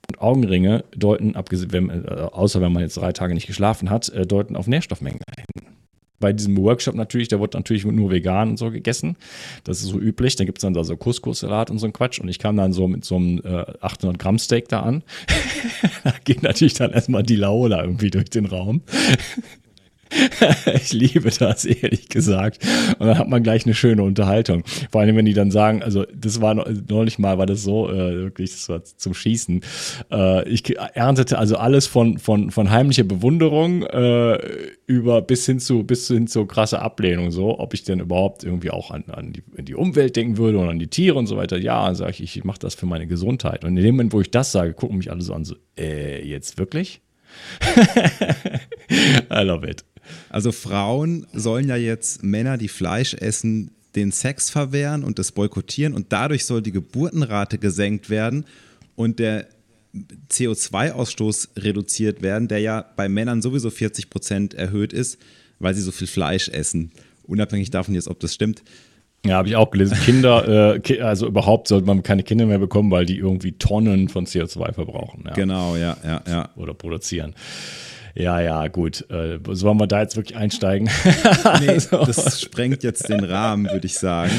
[0.10, 4.10] Und Augenringe deuten, abgesehen, wenn, äh, außer wenn man jetzt drei Tage nicht geschlafen hat,
[4.10, 5.74] äh, deuten auf Nährstoffmengen hin
[6.24, 9.18] bei diesem Workshop natürlich, da wird natürlich nur vegan und so gegessen.
[9.66, 10.38] Das ist so üblich.
[10.38, 12.22] Da gibt es dann da so Couscous-Salat und so ein Quatsch.
[12.22, 15.04] Und ich kam dann so mit so einem äh, 800 Gramm Steak da an.
[16.06, 18.84] da geht natürlich dann erstmal die Laola irgendwie durch den Raum.
[20.74, 22.60] ich liebe das, ehrlich gesagt.
[23.00, 24.64] Und dann hat man gleich eine schöne Unterhaltung.
[24.92, 28.16] Vor allem, wenn die dann sagen, also das war neulich mal, war das so, äh,
[28.16, 29.62] wirklich, das war zum Schießen.
[30.12, 34.38] Äh, ich erntete also alles von, von, von heimlicher Bewunderung äh,
[34.86, 38.72] über bis hin zu, bis hin zu krasser Ablehnung, so, ob ich denn überhaupt irgendwie
[38.72, 41.58] auch an, an die, die Umwelt denken würde und an die Tiere und so weiter.
[41.58, 43.64] Ja, sage ich, ich mache das für meine Gesundheit.
[43.64, 46.26] Und in dem Moment, wo ich das sage, gucken mich alle so an, so, äh,
[46.28, 47.02] jetzt wirklich?
[49.32, 49.84] I love it.
[50.30, 55.94] Also Frauen sollen ja jetzt Männer, die Fleisch essen, den Sex verwehren und das boykottieren
[55.94, 58.46] und dadurch soll die Geburtenrate gesenkt werden
[58.96, 59.48] und der
[60.32, 65.20] CO2-Ausstoß reduziert werden, der ja bei Männern sowieso 40 Prozent erhöht ist,
[65.60, 66.92] weil sie so viel Fleisch essen.
[67.24, 68.64] Unabhängig davon jetzt, ob das stimmt.
[69.26, 69.98] Ja, habe ich auch gelesen.
[70.04, 74.26] Kinder, äh, also überhaupt sollte man keine Kinder mehr bekommen, weil die irgendwie Tonnen von
[74.26, 75.24] CO2 verbrauchen.
[75.26, 75.34] Ja.
[75.34, 76.50] Genau, ja, ja, ja.
[76.58, 77.34] Oder produzieren.
[78.16, 79.10] Ja, ja, gut.
[79.10, 80.90] Äh, sollen wir da jetzt wirklich einsteigen?
[81.60, 82.06] nee, also.
[82.06, 84.34] das sprengt jetzt den Rahmen, würde ich sagen.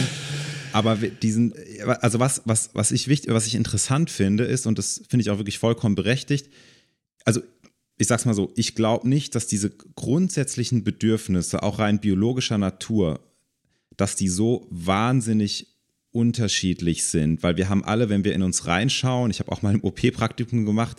[0.72, 1.54] Aber diesen,
[2.00, 5.30] also was, was, was ich wichtig, was ich interessant finde, ist, und das finde ich
[5.30, 6.50] auch wirklich vollkommen berechtigt,
[7.24, 7.40] also
[7.96, 13.20] ich sag's mal so, ich glaube nicht, dass diese grundsätzlichen Bedürfnisse, auch rein biologischer Natur,
[13.96, 15.68] dass die so wahnsinnig
[16.10, 19.74] unterschiedlich sind, weil wir haben alle, wenn wir in uns reinschauen, ich habe auch mal
[19.74, 20.98] ein OP-Praktikum gemacht,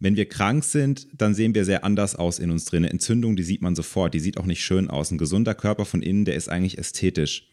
[0.00, 2.84] wenn wir krank sind, dann sehen wir sehr anders aus in uns drin.
[2.84, 5.10] Eine Entzündung, die sieht man sofort, die sieht auch nicht schön aus.
[5.10, 7.48] Ein gesunder Körper von innen, der ist eigentlich ästhetisch.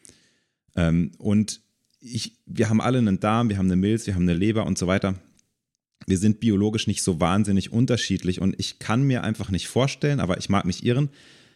[0.76, 1.62] Ähm, und
[2.00, 4.78] ich, wir haben alle einen Darm, wir haben eine Milz, wir haben eine Leber und
[4.78, 5.16] so weiter.
[6.06, 10.38] Wir sind biologisch nicht so wahnsinnig unterschiedlich und ich kann mir einfach nicht vorstellen, aber
[10.38, 11.10] ich mag mich irren,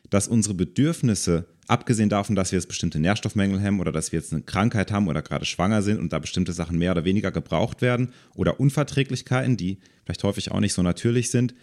[0.09, 4.33] dass unsere Bedürfnisse, abgesehen davon, dass wir jetzt bestimmte Nährstoffmängel haben oder dass wir jetzt
[4.33, 7.81] eine Krankheit haben oder gerade schwanger sind und da bestimmte Sachen mehr oder weniger gebraucht
[7.81, 11.53] werden oder Unverträglichkeiten, die vielleicht häufig auch nicht so natürlich sind,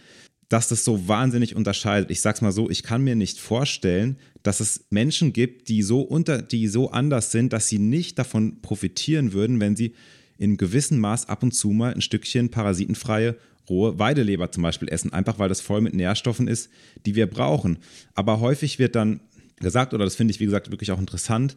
[0.49, 2.09] dass das so wahnsinnig unterscheidet.
[2.09, 6.01] Ich sag's mal so, ich kann mir nicht vorstellen, dass es Menschen gibt, die so
[6.01, 9.93] unter, die so anders sind, dass sie nicht davon profitieren würden, wenn sie
[10.37, 13.35] in gewissem Maß ab und zu mal ein Stückchen parasitenfreie
[13.69, 16.69] rohe Weideleber zum Beispiel essen, einfach weil das voll mit Nährstoffen ist,
[17.05, 17.79] die wir brauchen.
[18.13, 19.19] Aber häufig wird dann
[19.57, 21.55] gesagt, oder das finde ich, wie gesagt, wirklich auch interessant,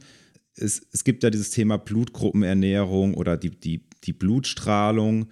[0.56, 5.30] es, es gibt ja dieses Thema Blutgruppenernährung oder die, die, die Blutstrahlung,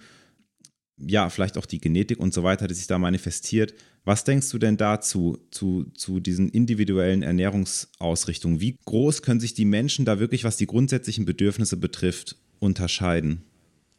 [0.97, 3.73] ja, vielleicht auch die Genetik und so weiter, die sich da manifestiert.
[4.03, 8.59] Was denkst du denn dazu, zu, zu diesen individuellen Ernährungsausrichtungen?
[8.59, 13.43] Wie groß können sich die Menschen da wirklich, was die grundsätzlichen Bedürfnisse betrifft, unterscheiden?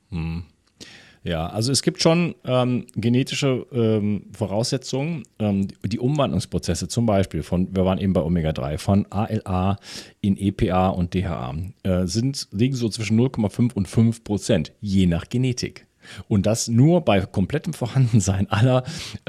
[0.08, 0.44] Hm.
[1.22, 7.74] Ja, also es gibt schon ähm, genetische ähm, Voraussetzungen, ähm, die Umwandlungsprozesse zum Beispiel von,
[7.74, 9.76] wir waren eben bei Omega-3, von ALA
[10.22, 15.28] in EPA und DHA, äh, sind, liegen so zwischen 0,5 und 5 Prozent, je nach
[15.28, 15.86] Genetik.
[16.28, 18.84] Und das nur bei komplettem Vorhandensein aller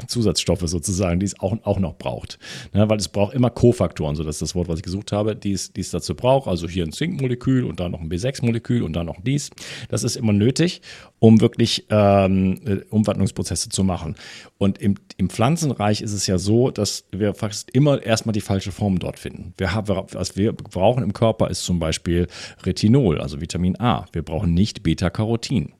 [0.06, 2.38] Zusatzstoffe sozusagen, die es auch, auch noch braucht.
[2.72, 5.36] Ja, weil es braucht immer Kofaktoren, so das ist das Wort, was ich gesucht habe,
[5.36, 6.48] die es, die es dazu braucht.
[6.48, 9.50] Also hier ein Zinkmolekül und dann noch ein B6-Molekül und dann noch dies.
[9.88, 10.82] Das ist immer nötig,
[11.18, 14.16] um wirklich ähm, äh, Umwandlungsprozesse zu machen.
[14.58, 18.72] Und im, im Pflanzenreich ist es ja so, dass wir fast immer erstmal die falsche
[18.72, 19.54] Form dort finden.
[19.56, 22.26] Wir haben, was wir brauchen im Körper ist zum Beispiel
[22.64, 24.06] Retinol, also Vitamin A.
[24.12, 25.72] Wir brauchen nicht Beta-Carotin.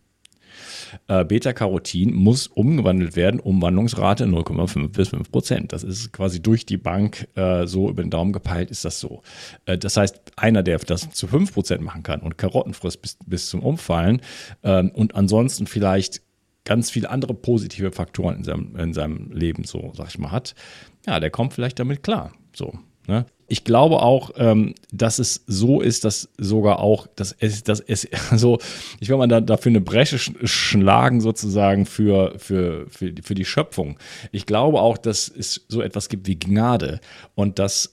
[1.09, 5.73] Äh, Beta-Carotin muss umgewandelt werden, Umwandlungsrate 0,5 bis 5 Prozent.
[5.73, 9.23] Das ist quasi durch die Bank äh, so über den Daumen gepeilt, ist das so.
[9.67, 13.19] Äh, das heißt, einer, der das zu 5 Prozent machen kann und Karotten frisst bis,
[13.27, 14.21] bis zum Umfallen
[14.63, 16.23] ähm, und ansonsten vielleicht
[16.65, 20.55] ganz viele andere positive Faktoren in seinem, in seinem Leben, so sag ich mal, hat,
[21.07, 22.33] ja, der kommt vielleicht damit klar.
[22.55, 22.79] So.
[23.09, 23.27] Ne?
[23.53, 28.09] Ich glaube auch, ähm, dass es so ist, dass sogar auch, dass es, dass es,
[28.31, 28.59] also
[28.99, 33.99] ich will mal da, dafür eine Bresche schlagen sozusagen für, für, für, für die Schöpfung.
[34.31, 37.01] Ich glaube auch, dass es so etwas gibt wie Gnade
[37.35, 37.93] und dass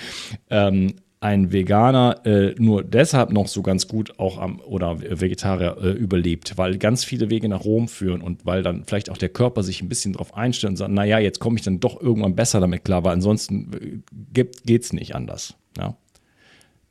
[0.50, 5.90] ähm, ein Veganer äh, nur deshalb noch so ganz gut auch am oder Vegetarier äh,
[5.90, 9.62] überlebt, weil ganz viele Wege nach Rom führen und weil dann vielleicht auch der Körper
[9.64, 12.60] sich ein bisschen darauf einstellt und sagt, naja, jetzt komme ich dann doch irgendwann besser
[12.60, 14.02] damit klar, weil ansonsten
[14.34, 15.56] äh, geht es nicht anders.
[15.76, 15.96] Ja?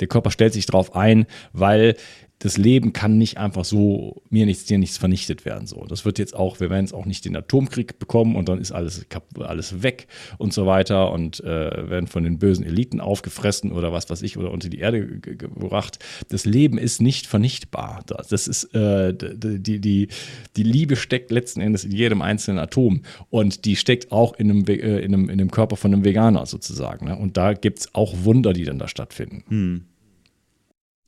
[0.01, 1.95] Der Körper stellt sich darauf ein, weil
[2.39, 5.65] das Leben kann nicht einfach so, mir nichts, dir nichts vernichtet werden.
[5.65, 5.85] So.
[5.85, 8.71] Das wird jetzt auch, wir werden jetzt auch nicht den Atomkrieg bekommen und dann ist
[8.71, 9.05] alles,
[9.39, 10.07] alles weg
[10.37, 14.37] und so weiter und äh, werden von den bösen Eliten aufgefressen oder was weiß ich
[14.37, 15.97] oder unter die Erde gebracht.
[16.29, 18.03] Das Leben ist nicht vernichtbar.
[18.05, 20.07] Das ist, äh, die, die,
[20.55, 24.65] die Liebe steckt letzten Endes in jedem einzelnen Atom und die steckt auch in einem,
[24.67, 27.07] äh, in einem, in einem Körper von einem Veganer sozusagen.
[27.07, 27.17] Ne?
[27.17, 29.43] Und da gibt es auch Wunder, die dann da stattfinden.
[29.47, 29.85] Hm.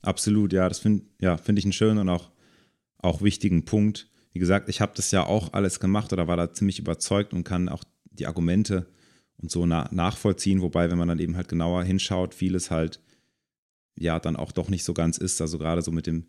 [0.02, 2.30] Absolut, ja, das finde ja, find ich einen schönen und auch,
[2.98, 4.08] auch wichtigen Punkt.
[4.32, 7.44] Wie gesagt, ich habe das ja auch alles gemacht oder war da ziemlich überzeugt und
[7.44, 8.86] kann auch die Argumente
[9.36, 13.00] und so na nachvollziehen, wobei, wenn man dann eben halt genauer hinschaut, vieles halt
[13.98, 15.40] ja dann auch doch nicht so ganz ist.
[15.40, 16.26] Also gerade so mit dem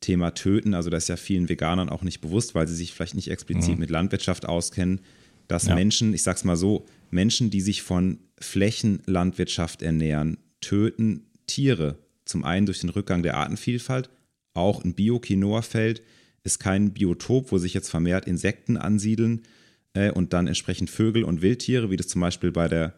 [0.00, 3.14] Thema Töten, also das ist ja vielen Veganern auch nicht bewusst, weil sie sich vielleicht
[3.14, 3.80] nicht explizit mhm.
[3.80, 5.00] mit Landwirtschaft auskennen,
[5.48, 5.74] dass ja.
[5.74, 12.66] Menschen, ich sag's mal so, Menschen, die sich von Flächenlandwirtschaft ernähren, töten Tiere zum einen
[12.66, 14.10] durch den Rückgang der Artenvielfalt,
[14.54, 16.02] auch ein Bio-Quinoa-Feld
[16.42, 19.42] ist kein Biotop, wo sich jetzt vermehrt Insekten ansiedeln
[19.94, 22.94] äh, und dann entsprechend Vögel und Wildtiere, wie das zum Beispiel bei der,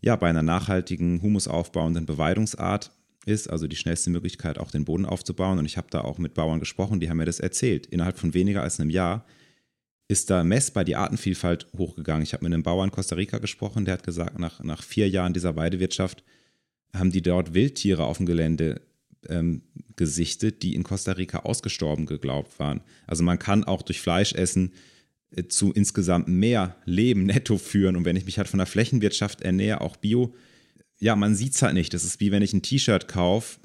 [0.00, 2.90] ja, bei einer nachhaltigen, humusaufbauenden Beweidungsart
[3.26, 5.58] ist, also die schnellste Möglichkeit, auch den Boden aufzubauen.
[5.58, 7.86] Und ich habe da auch mit Bauern gesprochen, die haben mir das erzählt.
[7.86, 9.26] Innerhalb von weniger als einem Jahr
[10.08, 12.22] ist da messbar die Artenvielfalt hochgegangen.
[12.22, 15.08] Ich habe mit einem Bauer in Costa Rica gesprochen, der hat gesagt, nach, nach vier
[15.08, 16.22] Jahren dieser Weidewirtschaft
[16.98, 18.80] haben die dort Wildtiere auf dem Gelände
[19.28, 19.62] ähm,
[19.96, 22.82] gesichtet, die in Costa Rica ausgestorben geglaubt waren.
[23.06, 24.72] Also man kann auch durch Fleischessen
[25.30, 27.96] äh, zu insgesamt mehr Leben netto führen.
[27.96, 30.34] Und wenn ich mich halt von der Flächenwirtschaft ernähre, auch Bio,
[30.98, 31.92] ja, man sieht es halt nicht.
[31.94, 33.58] Das ist wie wenn ich ein T-Shirt kaufe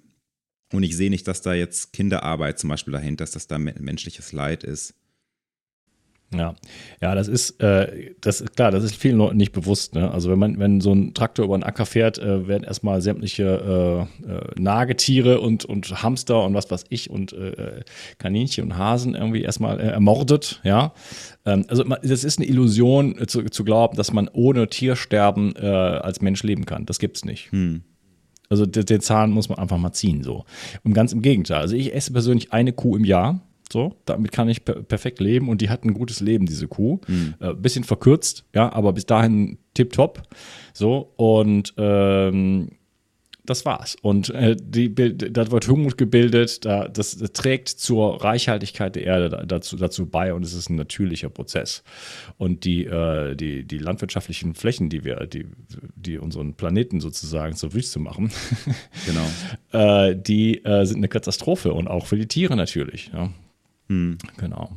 [0.73, 4.31] und ich sehe nicht, dass da jetzt Kinderarbeit zum Beispiel dahinter ist, dass da menschliches
[4.31, 4.95] Leid ist.
[6.33, 6.55] Ja,
[7.01, 9.95] ja, das ist, äh, das ist klar, das ist vielen Leuten nicht bewusst.
[9.95, 10.09] Ne?
[10.09, 14.07] Also wenn man, wenn so ein Traktor über einen Acker fährt, äh, werden erstmal sämtliche
[14.23, 17.81] äh, äh, Nagetiere und, und Hamster und was weiß ich und äh,
[18.17, 20.93] Kaninchen und Hasen irgendwie erstmal äh, ermordet, ja.
[21.45, 25.65] Ähm, also das ist eine Illusion äh, zu, zu glauben, dass man ohne Tiersterben äh,
[25.65, 26.85] als Mensch leben kann.
[26.85, 27.51] Das gibt's nicht.
[27.51, 27.81] Hm.
[28.47, 30.45] Also den, den Zahn muss man einfach mal ziehen so.
[30.83, 31.59] Und ganz im Gegenteil.
[31.59, 35.49] Also ich esse persönlich eine Kuh im Jahr so, damit kann ich per perfekt leben
[35.49, 36.99] und die hat ein gutes Leben, diese Kuh.
[37.07, 37.35] Mhm.
[37.39, 40.23] Äh, bisschen verkürzt, ja, aber bis dahin tipptopp.
[40.73, 42.69] So, und ähm,
[43.45, 43.95] das war's.
[44.01, 49.45] Und äh, die, da wird Humus gebildet, da, das, das, trägt zur Reichhaltigkeit der Erde
[49.47, 51.83] dazu, dazu bei und es ist ein natürlicher Prozess.
[52.37, 55.47] Und die, äh, die, die landwirtschaftlichen Flächen, die wir, die,
[55.95, 58.31] die unseren Planeten sozusagen zur Wüste machen,
[59.05, 59.27] genau.
[59.71, 63.11] äh, die äh, sind eine Katastrophe und auch für die Tiere natürlich.
[63.13, 63.31] Ja.
[63.91, 64.17] Hm.
[64.37, 64.69] Genau.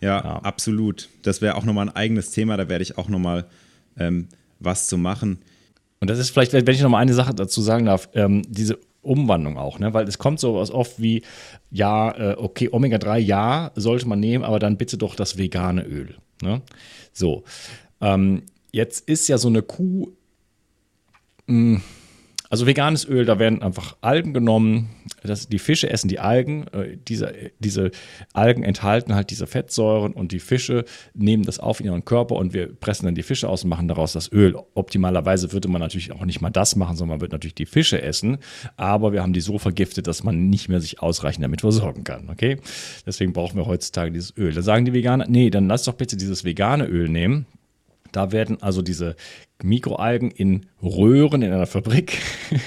[0.00, 1.10] Ja, ja, absolut.
[1.22, 3.44] Das wäre auch nochmal ein eigenes Thema, da werde ich auch nochmal
[3.98, 4.28] ähm,
[4.58, 5.38] was zu machen.
[6.00, 9.58] Und das ist vielleicht, wenn ich nochmal eine Sache dazu sagen darf, ähm, diese Umwandlung
[9.58, 9.92] auch, ne?
[9.92, 11.22] weil es kommt so was oft wie,
[11.70, 16.16] ja, äh, okay, Omega-3, ja, sollte man nehmen, aber dann bitte doch das vegane Öl.
[16.40, 16.62] Ne?
[17.12, 17.44] So,
[18.00, 20.08] ähm, jetzt ist ja so eine Kuh,
[21.46, 21.82] mh, hm,
[22.52, 24.90] Also veganes Öl, da werden einfach Algen genommen.
[25.22, 26.66] Das, die Fische essen die Algen.
[26.74, 27.92] Äh, diese, diese
[28.34, 30.84] Algen enthalten halt diese Fettsäuren und die Fische
[31.14, 33.88] nehmen das auf in ihren Körper und wir pressen dann die Fische aus und machen
[33.88, 34.54] daraus das Öl.
[34.74, 38.02] Optimalerweise würde man natürlich auch nicht mal das machen, sondern man wird natürlich die Fische
[38.02, 38.36] essen.
[38.76, 42.28] Aber wir haben die so vergiftet, dass man nicht mehr sich ausreichend damit versorgen kann.
[42.28, 42.58] Okay?
[43.06, 44.52] Deswegen brauchen wir heutzutage dieses Öl.
[44.52, 47.46] Da sagen die Veganer, nee, dann lass doch bitte dieses vegane Öl nehmen.
[48.12, 49.16] Da werden also diese
[49.64, 52.18] Mikroalgen in Röhren in einer Fabrik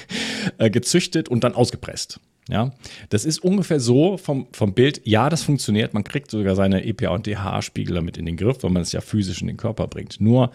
[0.58, 2.20] äh, gezüchtet und dann ausgepresst.
[2.48, 2.70] Ja,
[3.08, 5.00] das ist ungefähr so vom, vom Bild.
[5.04, 5.94] Ja, das funktioniert.
[5.94, 9.00] Man kriegt sogar seine EPA und DHA-Spiegel damit in den Griff, weil man es ja
[9.00, 10.20] physisch in den Körper bringt.
[10.20, 10.52] Nur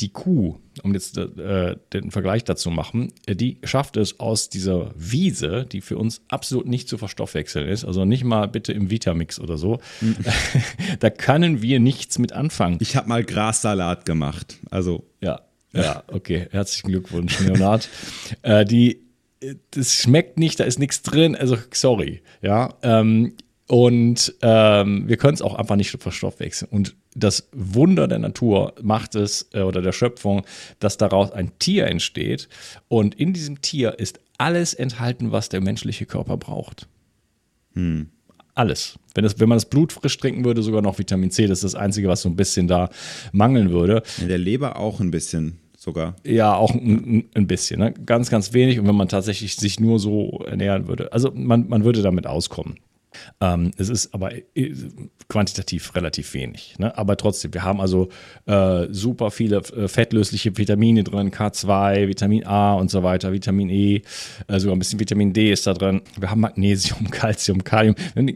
[0.00, 4.92] die Kuh, um jetzt äh, den Vergleich dazu machen, äh, die schafft es aus dieser
[4.96, 9.38] Wiese, die für uns absolut nicht zu verstoffwechseln ist, also nicht mal bitte im Vitamix
[9.38, 10.16] oder so, mhm.
[10.98, 12.78] da können wir nichts mit anfangen.
[12.80, 15.04] Ich habe mal Grassalat gemacht, also.
[15.20, 15.42] Ja,
[15.74, 17.88] ja, okay, herzlichen Glückwunsch, Leonard.
[18.42, 19.00] äh, die,
[19.70, 22.74] das schmeckt nicht, da ist nichts drin, also sorry, ja.
[22.82, 23.34] Ähm,
[23.66, 26.70] und ähm, wir können es auch einfach nicht verstoffwechseln.
[26.70, 30.44] Und das Wunder der Natur macht es, äh, oder der Schöpfung,
[30.80, 32.48] dass daraus ein Tier entsteht.
[32.88, 36.88] Und in diesem Tier ist alles enthalten, was der menschliche Körper braucht.
[37.72, 38.08] Hm.
[38.54, 38.98] Alles.
[39.14, 41.74] Wenn, das, wenn man das Blut frisch trinken würde, sogar noch Vitamin C, das ist
[41.74, 42.90] das Einzige, was so ein bisschen da
[43.32, 44.02] mangeln würde.
[44.20, 46.16] In der Leber auch ein bisschen sogar.
[46.24, 47.80] Ja, auch ein, ein bisschen.
[47.80, 47.92] Ne?
[47.92, 48.80] Ganz, ganz wenig.
[48.80, 51.12] Und wenn man tatsächlich sich nur so ernähren würde.
[51.12, 52.78] Also man, man würde damit auskommen.
[53.40, 54.74] Ähm, es ist aber äh,
[55.28, 56.76] quantitativ relativ wenig.
[56.78, 56.96] Ne?
[56.96, 58.08] Aber trotzdem, wir haben also
[58.46, 64.02] äh, super viele äh, fettlösliche Vitamine drin, K2, Vitamin A und so weiter, Vitamin E,
[64.48, 66.02] äh, sogar ein bisschen Vitamin D ist da drin.
[66.18, 67.94] Wir haben Magnesium, Calcium, Kalium,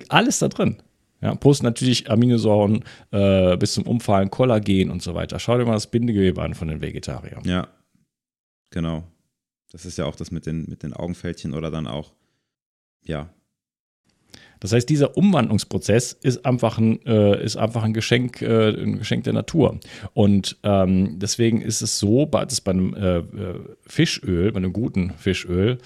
[0.09, 0.77] alles da drin.
[1.21, 5.39] Ja, plus natürlich Aminosäuren äh, bis zum Umfallen, Kollagen und so weiter.
[5.39, 7.43] Schau dir mal das Bindegewebe an von den Vegetariern.
[7.45, 7.69] Ja,
[8.71, 9.03] genau.
[9.73, 12.13] Das ist ja auch das mit den, mit den Augenfältchen oder dann auch,
[13.03, 13.29] ja,
[14.61, 19.25] das heißt, dieser Umwandlungsprozess ist einfach ein, äh, ist einfach ein Geschenk, äh, ein Geschenk
[19.25, 19.79] der Natur.
[20.15, 23.25] Und ähm, deswegen ist es so, dass bei einem äh, äh,
[23.87, 25.79] Fischöl, bei einem guten Fischöl,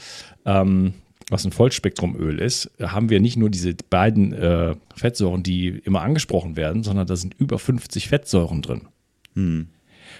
[0.46, 0.94] ähm,
[1.32, 6.56] was ein Vollspektrumöl ist, haben wir nicht nur diese beiden äh, Fettsäuren, die immer angesprochen
[6.56, 8.82] werden, sondern da sind über 50 Fettsäuren drin.
[9.34, 9.68] Hm.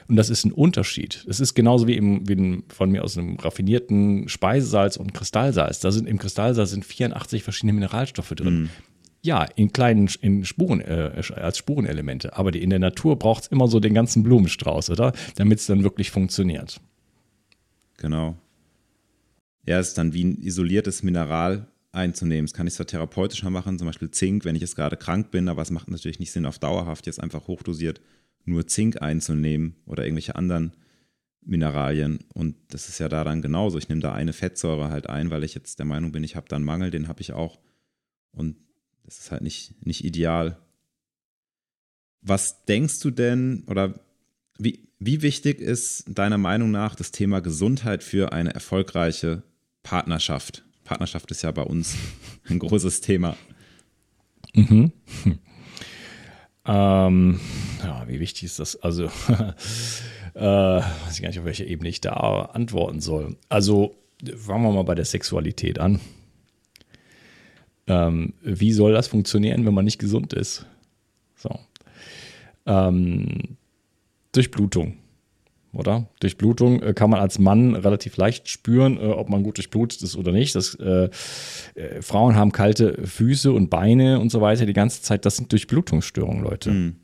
[0.08, 1.24] Und das ist ein Unterschied.
[1.28, 5.80] Es ist genauso wie, im, wie von mir aus einem raffinierten Speisesalz und Kristallsalz.
[5.80, 8.62] Da sind im Kristallsalz sind 84 verschiedene Mineralstoffe drin.
[8.62, 8.70] Mhm.
[9.24, 12.36] Ja, in kleinen in Spuren, äh, als Spurenelemente.
[12.36, 15.12] Aber die, in der Natur braucht es immer so den ganzen Blumenstrauß, oder?
[15.36, 16.80] Damit es dann wirklich funktioniert.
[17.98, 18.36] Genau.
[19.64, 22.46] Ja, ist dann wie ein isoliertes Mineral einzunehmen.
[22.46, 25.48] Das kann ich zwar therapeutischer machen, zum Beispiel Zink, wenn ich jetzt gerade krank bin,
[25.48, 28.00] aber es macht natürlich nicht Sinn, auf dauerhaft jetzt einfach hochdosiert
[28.44, 30.72] nur Zink einzunehmen oder irgendwelche anderen
[31.42, 32.20] Mineralien.
[32.32, 33.78] Und das ist ja da dann genauso.
[33.78, 36.48] Ich nehme da eine Fettsäure halt ein, weil ich jetzt der Meinung bin, ich habe
[36.48, 37.60] da einen Mangel, den habe ich auch.
[38.32, 38.56] Und
[39.04, 40.58] das ist halt nicht, nicht ideal.
[42.20, 44.00] Was denkst du denn oder
[44.58, 49.42] wie, wie wichtig ist deiner Meinung nach das Thema Gesundheit für eine erfolgreiche
[49.82, 50.64] Partnerschaft?
[50.84, 51.96] Partnerschaft ist ja bei uns
[52.48, 53.36] ein großes Thema.
[54.54, 54.92] Mhm.
[56.64, 57.40] Ähm,
[57.82, 58.80] ja, wie wichtig ist das?
[58.82, 59.04] Also,
[60.34, 63.36] äh, weiß ich gar nicht, auf welcher Ebene ich da antworten soll.
[63.48, 63.96] Also,
[64.36, 66.00] fangen wir mal bei der Sexualität an.
[67.88, 70.66] Ähm, wie soll das funktionieren, wenn man nicht gesund ist?
[71.34, 71.58] So.
[72.66, 73.56] Ähm,
[74.30, 75.01] Durchblutung
[75.72, 76.06] oder?
[76.20, 80.16] Durchblutung äh, kann man als Mann relativ leicht spüren, äh, ob man gut durchblutet ist
[80.16, 80.54] oder nicht.
[80.54, 81.08] Das, äh,
[81.74, 85.24] äh, Frauen haben kalte Füße und Beine und so weiter die ganze Zeit.
[85.24, 86.70] Das sind Durchblutungsstörungen, Leute.
[86.70, 86.96] Mhm.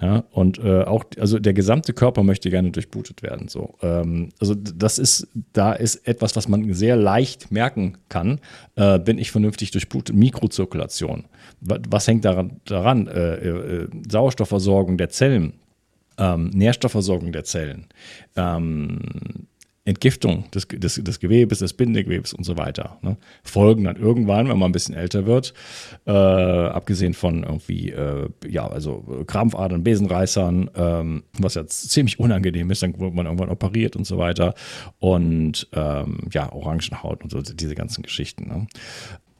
[0.00, 3.48] Ja, und äh, auch, also der gesamte Körper möchte gerne durchblutet werden.
[3.48, 3.74] So.
[3.82, 8.38] Ähm, also das ist, da ist etwas, was man sehr leicht merken kann.
[8.76, 10.14] Äh, bin ich vernünftig durchblutet?
[10.14, 11.24] Mikrozirkulation.
[11.60, 12.60] Was, was hängt daran?
[12.64, 13.10] daran?
[14.08, 15.54] Sauerstoffversorgung der Zellen
[16.18, 17.86] ähm, Nährstoffversorgung der Zellen,
[18.36, 19.00] ähm,
[19.88, 22.98] Entgiftung des, des, des, Gewebes, des Bindegewebes und so weiter.
[23.00, 23.16] Ne?
[23.42, 25.54] Folgen dann irgendwann, wenn man ein bisschen älter wird,
[26.06, 32.82] äh, abgesehen von irgendwie, äh, ja, also Krampfadern, Besenreißern, ähm, was ja ziemlich unangenehm ist,
[32.82, 34.54] dann wird man irgendwann operiert und so weiter.
[34.98, 38.46] Und ähm, ja, Orangenhaut und so, diese ganzen Geschichten.
[38.46, 38.66] Ne?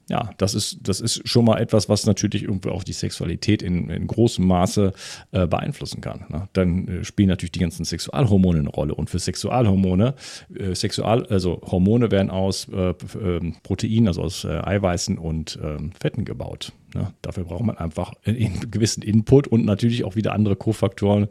[0.09, 3.91] Ja, das ist, das ist schon mal etwas, was natürlich irgendwie auch die Sexualität in,
[3.91, 4.93] in großem Maße
[5.33, 6.25] äh, beeinflussen kann.
[6.31, 6.49] Ne?
[6.55, 8.95] Dann äh, spielen natürlich die ganzen Sexualhormone eine Rolle.
[8.95, 10.15] Und für Sexualhormone,
[10.55, 15.93] äh, Sexual, also Hormone werden aus äh, ähm, Proteinen, also aus äh, Eiweißen und ähm,
[16.01, 16.73] Fetten gebaut.
[16.95, 17.13] Ne?
[17.21, 21.29] Dafür braucht man einfach einen gewissen Input und natürlich auch wieder andere Kofaktoren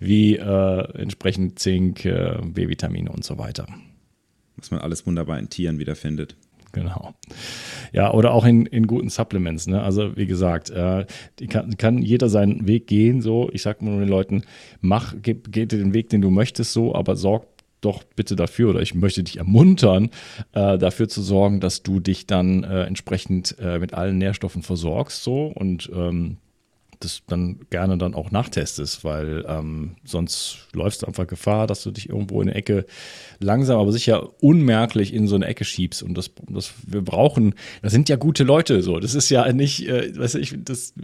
[0.00, 3.66] wie äh, entsprechend Zink, B-Vitamine und so weiter.
[4.56, 6.36] was man alles wunderbar in Tieren wiederfindet.
[6.74, 7.14] Genau.
[7.92, 9.66] Ja, oder auch in, in guten Supplements.
[9.68, 9.82] Ne?
[9.82, 11.06] Also wie gesagt, äh,
[11.48, 13.22] kann, kann jeder seinen Weg gehen.
[13.22, 14.42] So, ich sage nur den Leuten,
[14.80, 17.46] mach, geh, geh den Weg, den du möchtest, so, aber sorg
[17.80, 20.10] doch bitte dafür oder ich möchte dich ermuntern,
[20.52, 25.22] äh, dafür zu sorgen, dass du dich dann äh, entsprechend äh, mit allen Nährstoffen versorgst
[25.22, 26.38] so und ähm,
[27.00, 31.90] das dann gerne dann auch nachtestest, weil ähm, sonst läufst du einfach Gefahr, dass du
[31.90, 32.86] dich irgendwo in eine Ecke
[33.40, 36.02] langsam, aber sicher unmerklich in so eine Ecke schiebst.
[36.02, 38.98] Und das, das wir brauchen, das sind ja gute Leute so.
[38.98, 40.94] Das ist ja nicht, äh, weißt du, ich, das,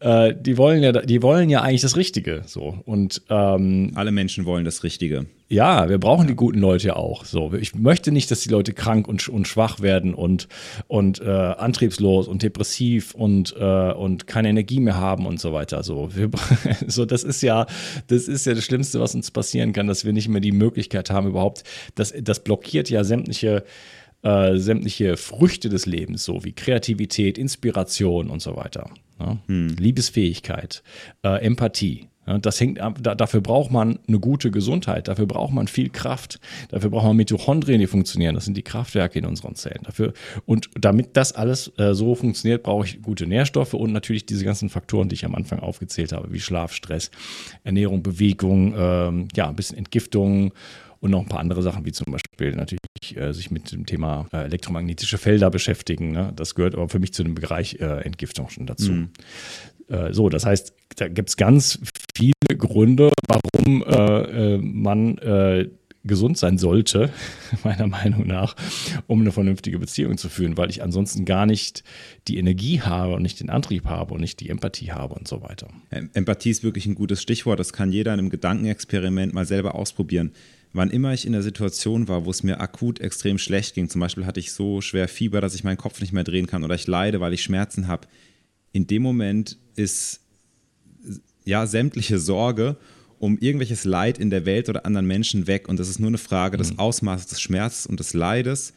[0.00, 2.78] äh, die wollen ja, die wollen ja eigentlich das Richtige so.
[2.84, 5.26] Und ähm, alle Menschen wollen das Richtige.
[5.52, 7.24] Ja, wir brauchen die guten Leute ja auch.
[7.24, 10.46] So, ich möchte nicht, dass die Leute krank und, und schwach werden und,
[10.86, 15.82] und äh, antriebslos und depressiv und, äh, und keine Energie mehr haben und so weiter.
[15.82, 16.30] So, wir,
[16.86, 17.66] so, das ist ja,
[18.08, 21.10] das ist ja das Schlimmste, was uns passieren kann, dass wir nicht mehr die Möglichkeit
[21.10, 23.64] haben, überhaupt, das, das blockiert ja sämtliche
[24.22, 28.90] äh, sämtliche Früchte des Lebens, so wie Kreativität, Inspiration und so weiter.
[29.18, 29.38] Ja?
[29.46, 29.76] Hm.
[29.78, 30.82] Liebesfähigkeit,
[31.22, 32.09] äh, Empathie.
[32.38, 36.90] Das hängt da, dafür braucht man eine gute Gesundheit, dafür braucht man viel Kraft, dafür
[36.90, 38.34] braucht man Mitochondrien, die funktionieren.
[38.34, 39.82] Das sind die Kraftwerke in unseren Zellen.
[39.84, 40.12] Dafür
[40.46, 44.68] und damit das alles äh, so funktioniert, brauche ich gute Nährstoffe und natürlich diese ganzen
[44.68, 47.10] Faktoren, die ich am Anfang aufgezählt habe, wie Schlaf, Stress,
[47.64, 50.52] Ernährung, Bewegung, ähm, ja, ein bisschen Entgiftung
[51.00, 52.80] und noch ein paar andere Sachen, wie zum Beispiel natürlich
[53.16, 56.12] äh, sich mit dem Thema äh, elektromagnetische Felder beschäftigen.
[56.12, 56.32] Ne?
[56.36, 58.92] Das gehört aber für mich zu dem Bereich äh, Entgiftung schon dazu.
[58.92, 59.10] Mhm.
[59.90, 61.78] Äh, so, das heißt, da gibt es ganz
[62.16, 65.68] viele Gründe, warum äh, äh, man äh,
[66.04, 67.10] gesund sein sollte,
[67.64, 68.56] meiner Meinung nach,
[69.06, 71.84] um eine vernünftige Beziehung zu führen, weil ich ansonsten gar nicht
[72.26, 75.42] die Energie habe und nicht den Antrieb habe und nicht die Empathie habe und so
[75.42, 75.68] weiter.
[75.90, 77.60] Empathie ist wirklich ein gutes Stichwort.
[77.60, 80.32] Das kann jeder in einem Gedankenexperiment mal selber ausprobieren.
[80.72, 84.00] Wann immer ich in der Situation war, wo es mir akut extrem schlecht ging, zum
[84.00, 86.76] Beispiel hatte ich so schwer Fieber, dass ich meinen Kopf nicht mehr drehen kann oder
[86.76, 88.06] ich leide, weil ich Schmerzen habe,
[88.72, 90.20] in dem Moment ist
[91.44, 92.76] ja sämtliche Sorge
[93.18, 95.68] um irgendwelches Leid in der Welt oder anderen Menschen weg.
[95.68, 96.78] Und das ist nur eine Frage des mhm.
[96.78, 98.72] Ausmaßes des Schmerzes und des Leides.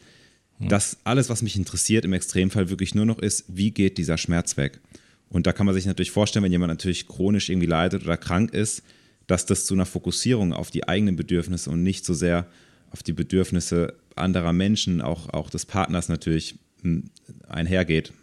[0.60, 0.70] Mhm.
[0.70, 4.58] Das alles, was mich interessiert im Extremfall wirklich nur noch ist, wie geht dieser Schmerz
[4.58, 4.82] weg?
[5.30, 8.54] Und da kann man sich natürlich vorstellen, wenn jemand natürlich chronisch irgendwie leidet oder krank
[8.54, 8.84] ist,
[9.28, 12.48] dass das zu einer Fokussierung auf die eigenen Bedürfnisse und nicht so sehr
[12.92, 17.06] auf die Bedürfnisse anderer Menschen, auch, auch des Partners natürlich hm,
[17.48, 18.14] einhergeht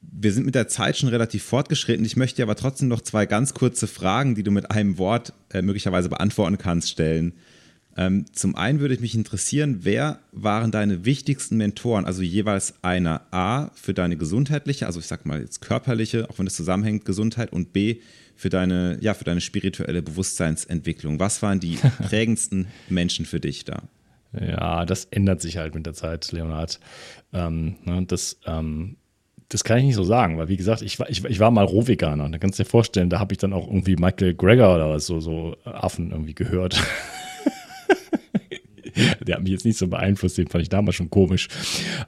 [0.00, 2.04] wir sind mit der Zeit schon relativ fortgeschritten.
[2.04, 5.32] Ich möchte dir aber trotzdem noch zwei ganz kurze Fragen, die du mit einem Wort
[5.50, 7.34] äh, möglicherweise beantworten kannst, stellen.
[7.96, 12.06] Ähm, zum einen würde ich mich interessieren, wer waren deine wichtigsten Mentoren?
[12.06, 16.46] Also jeweils einer A für deine gesundheitliche, also ich sag mal jetzt körperliche, auch wenn
[16.46, 18.00] es zusammenhängt, Gesundheit und B
[18.36, 21.18] für deine, ja, für deine spirituelle Bewusstseinsentwicklung.
[21.20, 21.78] Was waren die
[22.08, 23.82] prägendsten Menschen für dich da?
[24.32, 26.78] Ja, das ändert sich halt mit der Zeit, Leonhard.
[27.32, 28.96] Ähm, ne, das ähm,
[29.50, 31.64] das kann ich nicht so sagen, weil wie gesagt, ich war, ich, ich war mal
[31.64, 32.28] Rohveganer.
[32.28, 35.06] Da kannst du dir vorstellen, da habe ich dann auch irgendwie Michael Greger oder was,
[35.06, 36.80] so, so Affen irgendwie gehört.
[39.26, 41.48] Der hat mich jetzt nicht so beeinflusst, den fand ich damals schon komisch.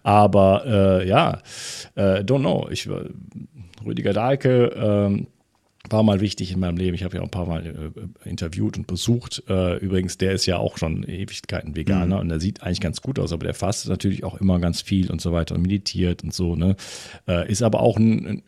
[0.03, 1.41] Aber äh, ja,
[1.95, 2.69] äh, don't know.
[2.71, 2.89] Ich,
[3.85, 5.27] Rüdiger Dahlke, ähm,
[5.91, 6.95] war mal wichtig in meinem Leben.
[6.95, 7.93] Ich habe ja auch ein paar Mal
[8.25, 9.43] äh, interviewt und besucht.
[9.49, 12.23] Äh, übrigens, der ist ja auch schon Ewigkeiten Veganer mhm.
[12.23, 15.11] und der sieht eigentlich ganz gut aus, aber der fastet natürlich auch immer ganz viel
[15.11, 16.57] und so weiter und meditiert und so.
[16.57, 16.77] Ne?
[17.27, 18.43] Äh, ist aber auch ein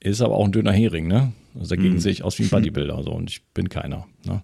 [0.00, 1.32] ist aber auch ein dünner Hering, ne?
[1.54, 2.00] Also dagegen mhm.
[2.00, 4.06] sehe ich aus wie ein Bodybuilder so und ich bin keiner.
[4.24, 4.42] Ne?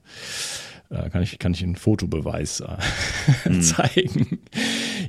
[0.91, 3.63] Äh, kann ich, kann ich einen Fotobeweis äh, mhm.
[3.63, 4.39] zeigen.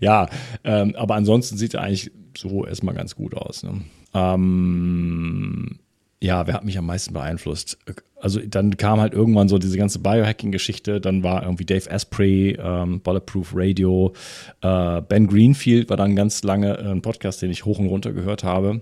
[0.01, 0.29] Ja,
[0.63, 3.63] ähm, aber ansonsten sieht er eigentlich so erstmal ganz gut aus.
[3.63, 3.81] Ne?
[4.13, 5.79] Ähm,
[6.21, 7.77] ja, wer hat mich am meisten beeinflusst?
[8.19, 12.99] Also dann kam halt irgendwann so diese ganze Biohacking-Geschichte, dann war irgendwie Dave Asprey, ähm,
[12.99, 14.13] Bulletproof Radio,
[14.61, 18.11] äh, Ben Greenfield war dann ganz lange äh, ein Podcast, den ich hoch und runter
[18.11, 18.81] gehört habe,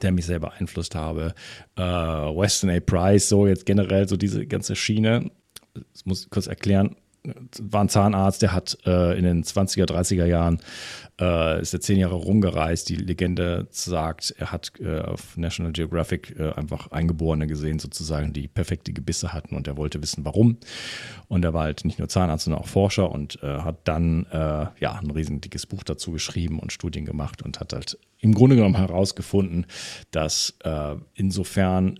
[0.00, 1.34] der mich sehr beeinflusst habe.
[1.76, 2.80] Äh, Weston A.
[2.80, 5.30] Price, so jetzt generell so diese ganze Schiene.
[5.74, 6.96] Das muss ich kurz erklären
[7.60, 10.60] war ein Zahnarzt, der hat äh, in den 20er, 30er Jahren,
[11.20, 12.88] äh, ist er zehn Jahre rumgereist.
[12.88, 18.48] Die Legende sagt, er hat äh, auf National Geographic äh, einfach Eingeborene gesehen, sozusagen, die
[18.48, 20.56] perfekte Gebisse hatten und er wollte wissen, warum.
[21.28, 24.66] Und er war halt nicht nur Zahnarzt, sondern auch Forscher und äh, hat dann äh,
[24.80, 28.56] ja ein riesen dickes Buch dazu geschrieben und Studien gemacht und hat halt im Grunde
[28.56, 29.66] genommen herausgefunden,
[30.12, 30.54] dass
[31.14, 31.96] insofern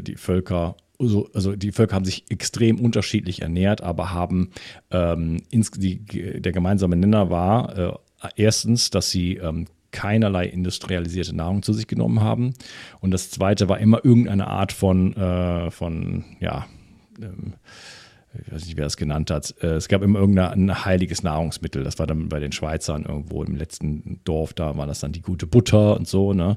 [0.00, 0.76] die Völker
[1.06, 4.50] so, also die Völker haben sich extrem unterschiedlich ernährt, aber haben
[4.90, 6.04] ähm, ins, die,
[6.40, 7.92] der gemeinsame Nenner war äh,
[8.36, 12.54] erstens, dass sie ähm, keinerlei industrialisierte Nahrung zu sich genommen haben.
[13.00, 16.66] Und das zweite war immer irgendeine Art von, äh, von ja,
[17.20, 17.54] ähm,
[18.40, 19.54] ich weiß nicht, wer es genannt hat.
[19.60, 21.84] Äh, es gab immer irgendein heiliges Nahrungsmittel.
[21.84, 25.20] Das war dann bei den Schweizern irgendwo im letzten Dorf, da war das dann die
[25.20, 26.32] gute Butter und so.
[26.32, 26.56] Ne?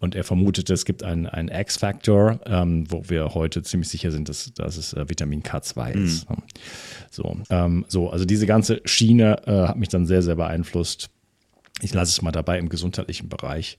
[0.00, 4.28] Und er vermutete, es gibt einen, einen X-Factor, ähm, wo wir heute ziemlich sicher sind,
[4.28, 6.04] dass, dass es äh, Vitamin K2 mhm.
[6.04, 6.30] ist.
[6.30, 6.36] Ne?
[7.10, 11.10] So, ähm, so, also diese ganze Schiene äh, hat mich dann sehr, sehr beeinflusst.
[11.80, 13.78] Ich lasse es mal dabei im gesundheitlichen Bereich.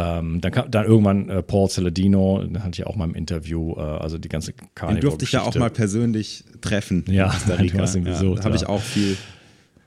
[0.00, 3.74] Ähm, dann kam dann irgendwann äh, Paul Saladino, den hatte ich auch mal im Interview,
[3.76, 7.04] äh, also die ganze Carnivore Den durfte ich ja auch mal persönlich treffen.
[7.08, 7.84] Ja, Costa Rica.
[7.84, 9.16] Ja, habe ich auch viel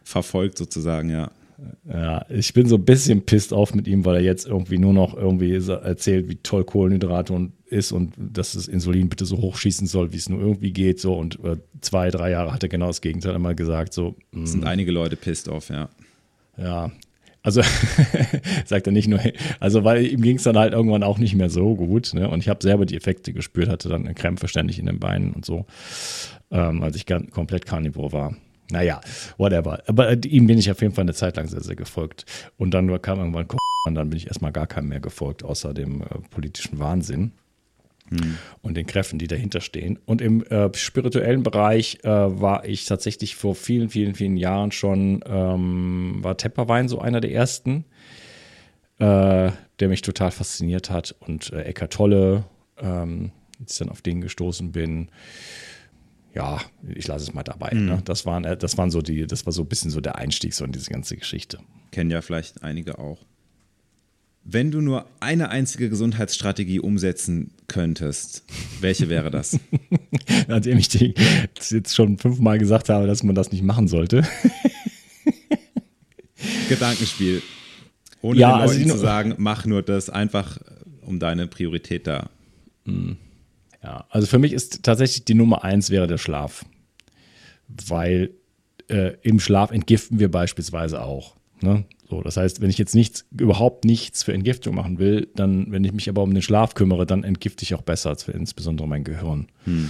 [0.03, 1.31] verfolgt sozusagen, ja.
[1.87, 4.91] Ja, ich bin so ein bisschen pisst auf mit ihm, weil er jetzt irgendwie nur
[4.91, 10.11] noch irgendwie erzählt, wie toll Kohlenhydrate ist und dass das Insulin bitte so hochschießen soll,
[10.11, 10.99] wie es nur irgendwie geht.
[10.99, 13.93] So und äh, zwei, drei Jahre hat er genau das Gegenteil immer gesagt.
[13.93, 14.45] So, mm.
[14.45, 15.87] sind einige Leute pisst auf, ja.
[16.57, 16.91] Ja,
[17.43, 17.61] also
[18.65, 19.19] sagt er nicht nur,
[19.59, 22.13] also weil ihm ging es dann halt irgendwann auch nicht mehr so gut.
[22.13, 22.29] Ne?
[22.29, 25.45] Und ich habe selber die Effekte gespürt, hatte dann Krämpfe ständig in den Beinen und
[25.45, 25.65] so,
[26.51, 28.35] ähm, als ich komplett Carnivore war.
[28.71, 29.01] Naja,
[29.37, 29.83] whatever.
[29.87, 32.25] Aber äh, ihm bin ich auf jeden Fall eine Zeit lang sehr, sehr gefolgt.
[32.57, 33.45] Und dann kam irgendwann
[33.85, 37.33] und dann bin ich erstmal gar keinem mehr gefolgt, außer dem äh, politischen Wahnsinn
[38.21, 38.37] hm.
[38.61, 39.99] und den Kräften, die dahinter stehen.
[40.05, 45.23] Und im äh, spirituellen Bereich äh, war ich tatsächlich vor vielen, vielen, vielen Jahren schon,
[45.27, 47.85] ähm, war Tepperwein so einer der ersten,
[48.99, 51.15] äh, der mich total fasziniert hat.
[51.19, 52.45] Und äh, Eckart Tolle,
[52.77, 55.09] ähm, als ich dann auf den gestoßen bin,
[56.33, 56.59] ja,
[56.95, 57.71] ich lasse es mal dabei.
[57.73, 57.85] Mhm.
[57.85, 58.01] Ne?
[58.05, 60.53] Das, waren, äh, das waren so die, das war so ein bisschen so der Einstieg
[60.53, 61.59] so in diese ganze Geschichte.
[61.91, 63.19] Kennen ja vielleicht einige auch.
[64.45, 68.43] Wenn du nur eine einzige Gesundheitsstrategie umsetzen könntest,
[68.81, 69.57] welche wäre das?
[70.47, 71.13] Nachdem ich die
[71.69, 74.23] jetzt schon fünfmal gesagt habe, dass man das nicht machen sollte.
[76.69, 77.41] Gedankenspiel.
[78.21, 80.57] Ohne ja, den also Leuten also zu sagen, mach nur das einfach
[81.01, 82.29] um deine Priorität da.
[82.85, 83.17] Hm.
[83.81, 86.65] Ja, also für mich ist tatsächlich die Nummer eins wäre der Schlaf.
[87.87, 88.31] Weil
[88.89, 91.35] äh, im Schlaf entgiften wir beispielsweise auch.
[91.61, 91.85] Ne?
[92.13, 95.83] So, das heißt, wenn ich jetzt nichts, überhaupt nichts für Entgiftung machen will, dann, wenn
[95.83, 99.47] ich mich aber um den Schlaf kümmere, dann entgifte ich auch besser, insbesondere mein Gehirn.
[99.65, 99.89] Hm.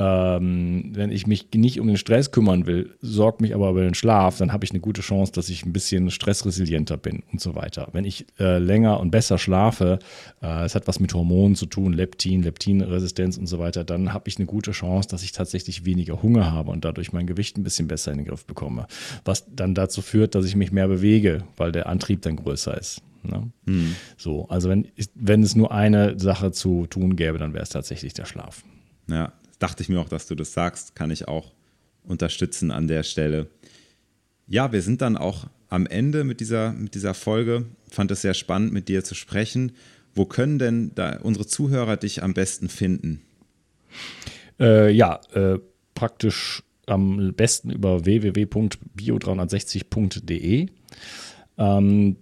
[0.00, 3.94] Ähm, wenn ich mich nicht um den Stress kümmern will, sorgt mich aber über den
[3.94, 7.56] Schlaf, dann habe ich eine gute Chance, dass ich ein bisschen stressresilienter bin und so
[7.56, 7.88] weiter.
[7.92, 9.98] Wenn ich äh, länger und besser schlafe,
[10.40, 14.28] äh, es hat was mit Hormonen zu tun, Leptin, Leptinresistenz und so weiter, dann habe
[14.28, 17.64] ich eine gute Chance, dass ich tatsächlich weniger Hunger habe und dadurch mein Gewicht ein
[17.64, 18.86] bisschen besser in den Griff bekomme.
[19.24, 23.02] Was dann dazu führt, dass ich mich mehr bewege, weil der Antrieb dann größer ist.
[23.24, 23.50] Ne?
[23.66, 23.96] Hm.
[24.16, 28.14] So, also wenn, wenn es nur eine Sache zu tun gäbe, dann wäre es tatsächlich
[28.14, 28.62] der Schlaf.
[29.08, 31.52] Ja, dachte ich mir auch, dass du das sagst, kann ich auch
[32.04, 33.48] unterstützen an der Stelle.
[34.46, 37.66] Ja, wir sind dann auch am Ende mit dieser, mit dieser Folge.
[37.90, 39.72] Fand es sehr spannend, mit dir zu sprechen.
[40.14, 40.92] Wo können denn
[41.22, 43.22] unsere Zuhörer dich am besten finden?
[44.58, 45.58] Äh, ja, äh,
[45.94, 50.66] praktisch am besten über www.bio360.de.
[51.58, 52.16] Ähm,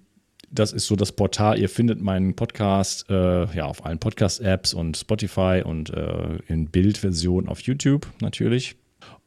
[0.50, 1.58] das ist so das Portal.
[1.58, 7.48] Ihr findet meinen Podcast äh, ja auf allen Podcast-Apps und Spotify und äh, in Bildversion
[7.48, 8.76] auf YouTube natürlich.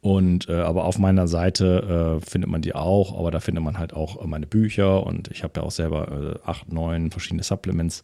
[0.01, 3.77] Und äh, aber auf meiner Seite äh, findet man die auch, aber da findet man
[3.77, 8.03] halt auch meine Bücher und ich habe ja auch selber äh, acht, neun verschiedene Supplements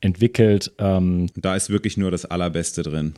[0.00, 0.72] entwickelt.
[0.78, 3.14] Ähm, da ist wirklich nur das Allerbeste drin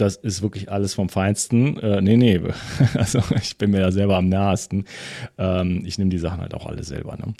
[0.00, 1.78] das ist wirklich alles vom Feinsten.
[1.78, 2.40] Äh, nee, nee,
[2.94, 4.84] also ich bin mir da selber am nahesten.
[5.38, 7.16] Ähm, ich nehme die Sachen halt auch alle selber.
[7.16, 7.34] Ne?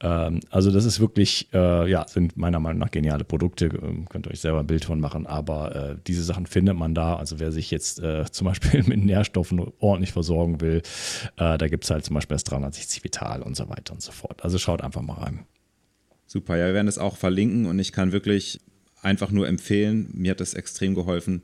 [0.00, 3.66] Ähm, also das ist wirklich, äh, ja, sind meiner Meinung nach geniale Produkte.
[3.66, 6.94] Ähm, könnt ihr euch selber ein Bild von machen, aber äh, diese Sachen findet man
[6.94, 7.16] da.
[7.16, 10.82] Also wer sich jetzt äh, zum Beispiel mit Nährstoffen ordentlich versorgen will,
[11.36, 14.12] äh, da gibt es halt zum Beispiel das 360 Vital und so weiter und so
[14.12, 14.42] fort.
[14.44, 15.46] Also schaut einfach mal rein.
[16.26, 18.60] Super, ja, wir werden das auch verlinken und ich kann wirklich
[19.02, 21.42] einfach nur empfehlen, mir hat das extrem geholfen,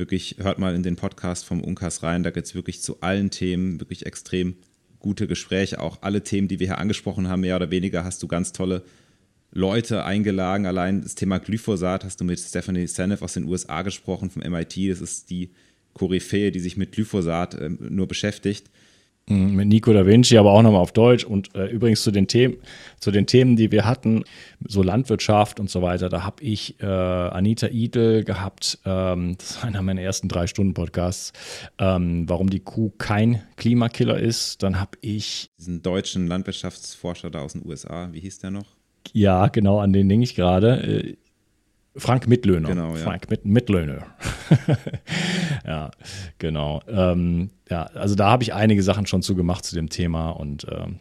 [0.00, 2.22] Wirklich, hört mal in den Podcast vom Unkas rein.
[2.22, 4.56] Da geht es wirklich zu allen Themen, wirklich extrem
[4.98, 5.78] gute Gespräche.
[5.78, 8.82] Auch alle Themen, die wir hier angesprochen haben, mehr oder weniger, hast du ganz tolle
[9.52, 10.64] Leute eingeladen.
[10.64, 14.90] Allein das Thema Glyphosat hast du mit Stephanie Seneff aus den USA gesprochen, vom MIT.
[14.90, 15.50] Das ist die
[15.92, 18.70] Koryphäe, die sich mit Glyphosat äh, nur beschäftigt.
[19.30, 21.24] Mhm, mit Nico da Vinci, aber auch nochmal auf Deutsch.
[21.24, 22.56] Und äh, übrigens zu den, Themen,
[22.98, 24.24] zu den Themen, die wir hatten,
[24.66, 29.64] so Landwirtschaft und so weiter, da habe ich äh, Anita Idel gehabt, ähm, das ist
[29.64, 31.32] einer meiner ersten drei Stunden Podcasts,
[31.78, 34.62] ähm, warum die Kuh kein Klimakiller ist.
[34.62, 38.66] Dann habe ich diesen deutschen Landwirtschaftsforscher da aus den USA, wie hieß der noch?
[39.12, 40.82] Ja, genau, an den denke ich gerade.
[40.82, 41.16] Äh,
[41.96, 42.68] Frank Mittlöhner.
[42.68, 43.02] Genau, ja.
[43.02, 44.06] Frank Mit Mittlöhner.
[45.66, 45.90] Ja,
[46.38, 46.80] genau.
[46.88, 50.66] Ähm, ja, also da habe ich einige Sachen schon zu gemacht zu dem Thema und
[50.70, 51.00] ähm,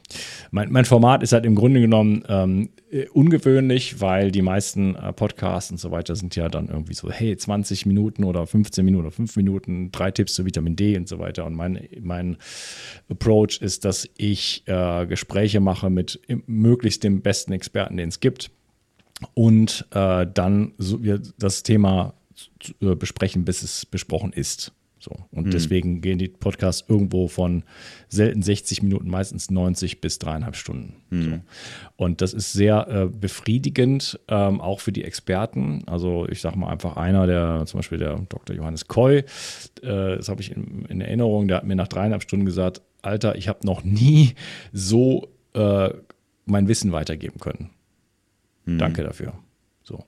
[0.51, 2.69] mein, mein Format ist halt im Grunde genommen ähm,
[3.13, 7.35] ungewöhnlich, weil die meisten äh, Podcasts und so weiter sind ja dann irgendwie so, hey,
[7.35, 11.19] 20 Minuten oder 15 Minuten oder 5 Minuten, drei Tipps zu Vitamin D und so
[11.19, 11.45] weiter.
[11.45, 12.37] Und mein, mein
[13.09, 18.51] Approach ist, dass ich äh, Gespräche mache mit möglichst dem besten Experten, den es gibt
[19.33, 22.13] und äh, dann so, wir das Thema
[22.81, 24.73] äh, besprechen, bis es besprochen ist.
[24.99, 25.11] So.
[25.31, 25.51] Und mhm.
[25.51, 27.63] deswegen gehen die Podcasts irgendwo von
[28.09, 30.95] selten 60 Minuten, meistens 90 bis dreieinhalb Stunden.
[31.09, 31.23] Mhm.
[31.23, 31.39] So.
[31.95, 35.83] Und das ist sehr äh, befriedigend, ähm, auch für die Experten.
[35.85, 38.55] Also ich sage mal einfach einer, der zum Beispiel der Dr.
[38.55, 39.23] Johannes Koy, äh,
[39.81, 43.47] das habe ich in, in, Erinnerung, der hat mir nach dreieinhalb Stunden gesagt, Alter, ich
[43.47, 44.33] habe noch nie
[44.73, 45.89] so äh,
[46.45, 47.69] mein Wissen weitergeben können.
[48.73, 48.77] Mhm.
[48.77, 49.33] Danke dafür.
[49.83, 50.03] So.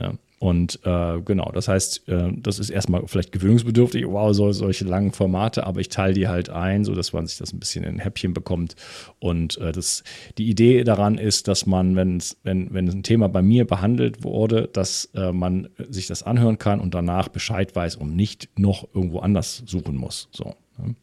[0.00, 0.14] Ja.
[0.40, 5.10] Und äh, genau, das heißt, äh, das ist erstmal vielleicht gewöhnungsbedürftig, wow, so, solche langen
[5.10, 7.98] Formate, aber ich teile die halt ein, so dass man sich das ein bisschen in
[7.98, 8.76] Häppchen bekommt.
[9.18, 10.04] Und äh, das,
[10.38, 14.68] die Idee daran ist, dass man, wenn's, wenn, wenn ein Thema bei mir behandelt wurde,
[14.72, 19.18] dass äh, man sich das anhören kann und danach Bescheid weiß und nicht noch irgendwo
[19.18, 20.28] anders suchen muss.
[20.30, 20.54] So.
[20.78, 20.94] Ne?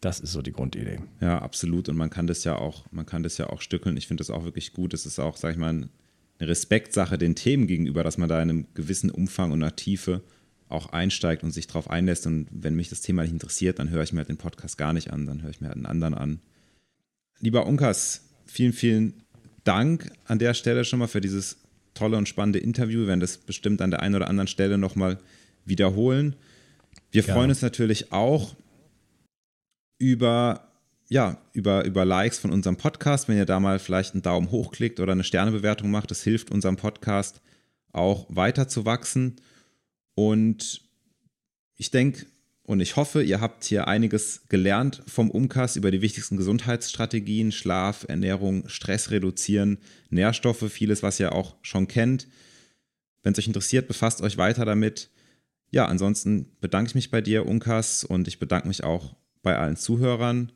[0.00, 0.98] Das ist so die Grundidee.
[1.20, 1.88] Ja, absolut.
[1.88, 3.96] Und man kann das ja auch, man kann das ja auch stückeln.
[3.96, 4.94] Ich finde das auch wirklich gut.
[4.94, 5.90] Es ist auch, sag ich mal, ein
[6.38, 10.22] eine Respektsache den Themen gegenüber, dass man da in einem gewissen Umfang und einer Tiefe
[10.68, 12.26] auch einsteigt und sich darauf einlässt.
[12.26, 14.92] Und wenn mich das Thema nicht interessiert, dann höre ich mir halt den Podcast gar
[14.92, 16.40] nicht an, dann höre ich mir halt einen anderen an.
[17.40, 19.22] Lieber Unkas, vielen, vielen
[19.64, 21.58] Dank an der Stelle schon mal für dieses
[21.94, 23.00] tolle und spannende Interview.
[23.00, 25.18] Wir werden das bestimmt an der einen oder anderen Stelle nochmal
[25.64, 26.36] wiederholen.
[27.10, 27.34] Wir ja.
[27.34, 28.54] freuen uns natürlich auch
[29.98, 30.67] über
[31.08, 34.72] ja, über, über Likes von unserem Podcast, wenn ihr da mal vielleicht einen Daumen hoch
[34.72, 37.40] klickt oder eine Sternebewertung macht, das hilft unserem Podcast
[37.92, 39.36] auch weiter zu wachsen.
[40.14, 40.82] Und
[41.76, 42.26] ich denke
[42.62, 48.04] und ich hoffe, ihr habt hier einiges gelernt vom Umkast über die wichtigsten Gesundheitsstrategien, Schlaf,
[48.06, 49.78] Ernährung, Stress reduzieren,
[50.10, 52.28] Nährstoffe, vieles, was ihr auch schon kennt.
[53.22, 55.08] Wenn es euch interessiert, befasst euch weiter damit.
[55.70, 59.76] Ja, ansonsten bedanke ich mich bei dir, Unkas, und ich bedanke mich auch bei allen
[59.76, 60.52] Zuhörern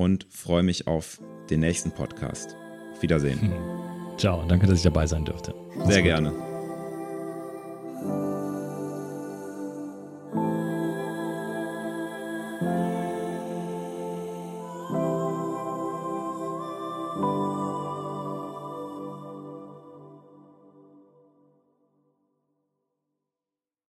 [0.00, 1.20] und freue mich auf
[1.50, 2.56] den nächsten Podcast.
[2.94, 3.40] Auf Wiedersehen.
[3.40, 3.52] Hm.
[4.16, 5.54] Ciao, danke, dass ich dabei sein durfte.
[5.86, 6.32] Sehr gerne.